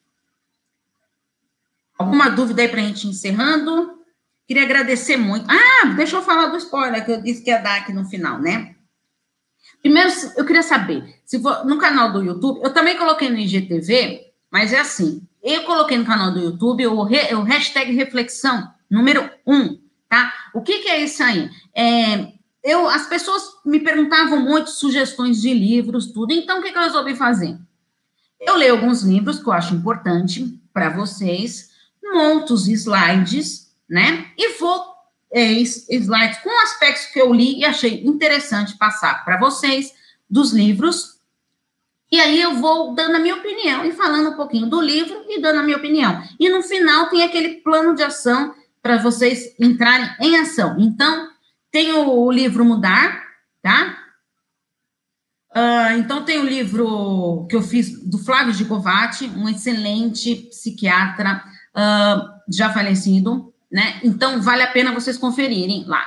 Alguma 1.98 2.30
dúvida 2.30 2.62
aí 2.62 2.68
para 2.68 2.82
a 2.82 2.84
gente 2.84 3.08
encerrando? 3.08 3.97
Queria 4.48 4.64
agradecer 4.64 5.18
muito. 5.18 5.46
Ah, 5.50 5.88
deixa 5.96 6.16
eu 6.16 6.22
falar 6.22 6.48
do 6.48 6.58
spoiler 6.58 7.04
que 7.04 7.12
eu 7.12 7.22
disse 7.22 7.44
que 7.44 7.50
ia 7.50 7.58
dar 7.58 7.80
aqui 7.80 7.92
no 7.92 8.06
final, 8.06 8.40
né? 8.40 8.76
Primeiro, 9.82 10.10
eu 10.38 10.46
queria 10.46 10.64
saber, 10.64 11.20
se 11.26 11.40
for, 11.42 11.66
no 11.66 11.78
canal 11.78 12.14
do 12.14 12.24
YouTube, 12.24 12.62
eu 12.64 12.74
também 12.74 12.98
coloquei 12.98 13.30
no 13.30 13.38
IGTV, 13.38 14.22
mas 14.50 14.72
é 14.72 14.80
assim, 14.80 15.22
eu 15.44 15.64
coloquei 15.64 15.98
no 15.98 16.06
canal 16.06 16.32
do 16.32 16.40
YouTube 16.40 16.88
o, 16.88 17.04
re, 17.04 17.34
o 17.36 17.44
hashtag 17.44 17.92
reflexão 17.92 18.72
número 18.90 19.30
um, 19.46 19.78
tá? 20.10 20.34
O 20.54 20.62
que, 20.62 20.80
que 20.80 20.90
é 20.90 21.04
isso 21.04 21.22
aí? 21.22 21.50
É, 21.76 22.32
eu, 22.64 22.90
as 22.90 23.08
pessoas 23.08 23.44
me 23.66 23.80
perguntavam 23.82 24.40
muito 24.40 24.70
sugestões 24.70 25.42
de 25.42 25.54
livros, 25.54 26.08
tudo, 26.08 26.32
então 26.32 26.60
o 26.60 26.64
que, 26.64 26.72
que 26.72 26.78
eu 26.78 26.84
resolvi 26.84 27.16
fazer? 27.16 27.58
Eu 28.40 28.56
leio 28.56 28.74
alguns 28.74 29.04
livros 29.04 29.40
que 29.40 29.48
eu 29.48 29.54
acho 29.54 29.76
importante 29.76 30.60
para 30.74 30.90
vocês, 30.90 31.70
monto 32.02 32.54
os 32.54 32.68
slides 32.68 33.67
né? 33.90 34.32
E 34.38 34.58
vou 34.58 34.84
é, 35.32 35.52
slides 35.52 36.40
com 36.40 36.64
aspectos 36.64 37.08
que 37.08 37.20
eu 37.20 37.34
li 37.34 37.60
e 37.60 37.66
achei 37.66 38.04
interessante 38.06 38.78
passar 38.78 39.26
para 39.26 39.38
vocês 39.38 39.94
dos 40.30 40.52
livros. 40.52 41.18
E 42.12 42.20
aí 42.20 42.42
eu 42.42 42.56
vou 42.56 42.96
dando 42.96 43.16
a 43.16 43.20
minha 43.20 43.36
opinião 43.36 43.86
e 43.86 43.92
falando 43.92 44.30
um 44.30 44.36
pouquinho 44.36 44.70
do 44.70 44.80
livro 44.80 45.26
e 45.28 45.42
dando 45.42 45.60
a 45.60 45.64
minha 45.64 45.78
opinião. 45.78 46.24
E 46.40 46.50
no 46.50 46.64
final 46.64 47.10
tem 47.10 47.24
aquele 47.24 47.56
plano 47.56 47.94
de 47.96 48.04
ação 48.04 48.54
para 48.82 48.98
vocês 48.98 49.54
entrarem 49.60 50.10
em 50.22 50.38
ação. 50.38 50.78
Então, 50.80 51.30
tem 51.70 51.92
o, 51.92 52.32
livro 52.32 52.64
Mudar, 52.64 53.22
tá? 53.62 53.98
Uh, 55.52 55.98
então, 56.00 56.24
tem 56.24 56.40
o 56.40 56.46
livro 56.46 57.46
que 57.50 57.56
eu 57.56 57.62
fiz 57.62 58.00
do 58.10 58.18
Flávio 58.18 58.54
Gicovati, 58.54 59.26
um 59.36 59.50
excelente 59.50 60.36
psiquiatra 60.50 61.44
uh, 61.76 62.54
já 62.54 62.72
falecido, 62.72 63.54
né? 63.72 64.00
Então, 64.04 64.42
vale 64.42 64.64
a 64.64 64.72
pena 64.72 64.94
vocês 64.94 65.18
conferirem 65.18 65.86
lá. 65.86 66.06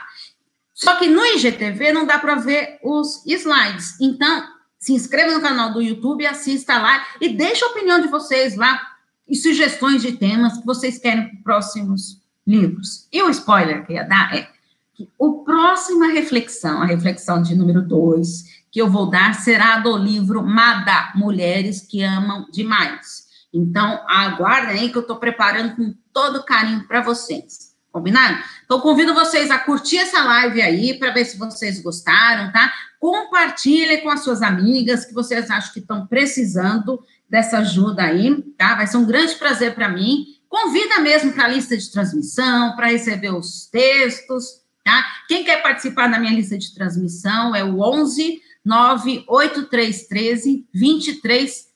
Só 0.74 0.96
que 0.96 1.06
no 1.06 1.24
IGTV 1.24 1.92
não 1.92 2.06
dá 2.06 2.18
para 2.18 2.36
ver 2.36 2.78
os 2.82 3.24
slides. 3.26 4.00
Então, 4.00 4.48
se 4.78 4.94
inscreva 4.94 5.34
no 5.34 5.42
canal 5.42 5.72
do 5.72 5.82
YouTube, 5.82 6.26
assista 6.26 6.78
lá 6.78 7.06
e 7.20 7.28
deixe 7.28 7.62
a 7.62 7.68
opinião 7.68 8.00
de 8.00 8.08
vocês 8.08 8.56
lá 8.56 8.80
e 9.28 9.36
sugestões 9.36 10.00
de 10.00 10.12
temas 10.12 10.56
que 10.58 10.64
vocês 10.64 10.98
querem 10.98 11.28
para 11.28 11.42
próximos 11.42 12.20
livros. 12.46 13.06
E 13.12 13.22
o 13.22 13.28
spoiler 13.30 13.86
que 13.86 13.92
ia 13.92 14.04
dar 14.04 14.34
é 14.34 14.48
que 14.94 15.08
o 15.18 15.44
próxima 15.44 16.08
reflexão, 16.08 16.82
a 16.82 16.86
reflexão 16.86 17.42
de 17.42 17.54
número 17.54 17.82
2, 17.82 18.64
que 18.70 18.80
eu 18.80 18.88
vou 18.88 19.10
dar 19.10 19.34
será 19.34 19.78
do 19.78 19.96
livro 19.96 20.42
Mada, 20.42 21.12
Mulheres 21.14 21.80
que 21.80 22.02
Amam 22.02 22.46
Demais. 22.50 23.28
Então, 23.52 24.04
aguardem 24.08 24.78
aí 24.78 24.90
que 24.90 24.96
eu 24.96 25.02
estou 25.02 25.16
preparando 25.16 25.76
com 25.76 25.94
todo 26.12 26.44
carinho 26.44 26.86
para 26.86 27.00
vocês. 27.00 27.70
Combinado? 27.90 28.38
Então, 28.64 28.80
convido 28.80 29.12
vocês 29.12 29.50
a 29.50 29.58
curtir 29.58 29.98
essa 29.98 30.22
live 30.22 30.62
aí 30.62 30.98
para 30.98 31.10
ver 31.10 31.24
se 31.24 31.36
vocês 31.36 31.82
gostaram, 31.82 32.52
tá? 32.52 32.72
Compartilhem 33.00 34.00
com 34.02 34.10
as 34.10 34.22
suas 34.22 34.42
amigas 34.42 35.04
que 35.04 35.12
vocês 35.12 35.50
acham 35.50 35.72
que 35.72 35.80
estão 35.80 36.06
precisando 36.06 37.02
dessa 37.28 37.58
ajuda 37.58 38.04
aí, 38.04 38.40
tá? 38.56 38.76
Vai 38.76 38.86
ser 38.86 38.96
um 38.96 39.06
grande 39.06 39.34
prazer 39.34 39.74
para 39.74 39.88
mim 39.88 40.40
convida 40.50 40.98
mesmo 40.98 41.32
para 41.32 41.44
a 41.44 41.48
lista 41.48 41.76
de 41.76 41.90
transmissão, 41.90 42.74
para 42.74 42.88
receber 42.88 43.32
os 43.32 43.66
textos, 43.66 44.60
tá? 44.84 45.06
Quem 45.28 45.44
quer 45.44 45.62
participar 45.62 46.08
da 46.08 46.18
minha 46.18 46.34
lista 46.34 46.58
de 46.58 46.74
transmissão 46.74 47.54
é 47.54 47.62
o 47.62 47.80
11 47.80 48.42
98313 48.64 50.66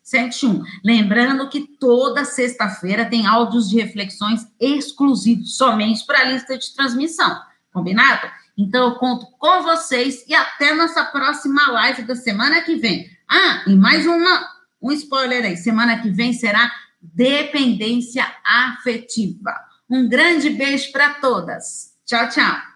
2371. 0.04 0.62
Lembrando 0.84 1.48
que 1.48 1.66
toda 1.78 2.24
sexta-feira 2.24 3.06
tem 3.06 3.26
áudios 3.26 3.68
de 3.68 3.80
reflexões 3.80 4.46
exclusivos, 4.60 5.56
somente 5.56 6.04
para 6.06 6.20
a 6.20 6.24
lista 6.24 6.56
de 6.56 6.74
transmissão. 6.74 7.40
Combinado? 7.72 8.30
Então, 8.56 8.90
eu 8.90 8.94
conto 8.96 9.26
com 9.38 9.62
vocês 9.62 10.24
e 10.28 10.34
até 10.34 10.74
nossa 10.74 11.04
próxima 11.04 11.72
live 11.72 12.02
da 12.02 12.14
semana 12.14 12.60
que 12.60 12.76
vem. 12.76 13.10
Ah, 13.28 13.64
e 13.66 13.74
mais 13.74 14.06
uma, 14.06 14.48
um 14.80 14.92
spoiler 14.92 15.44
aí. 15.44 15.56
Semana 15.56 16.00
que 16.00 16.10
vem 16.10 16.32
será 16.32 16.70
dependência 17.00 18.24
afetiva. 18.44 19.52
Um 19.90 20.08
grande 20.08 20.50
beijo 20.50 20.92
para 20.92 21.14
todas. 21.14 21.94
Tchau, 22.06 22.28
tchau. 22.28 22.73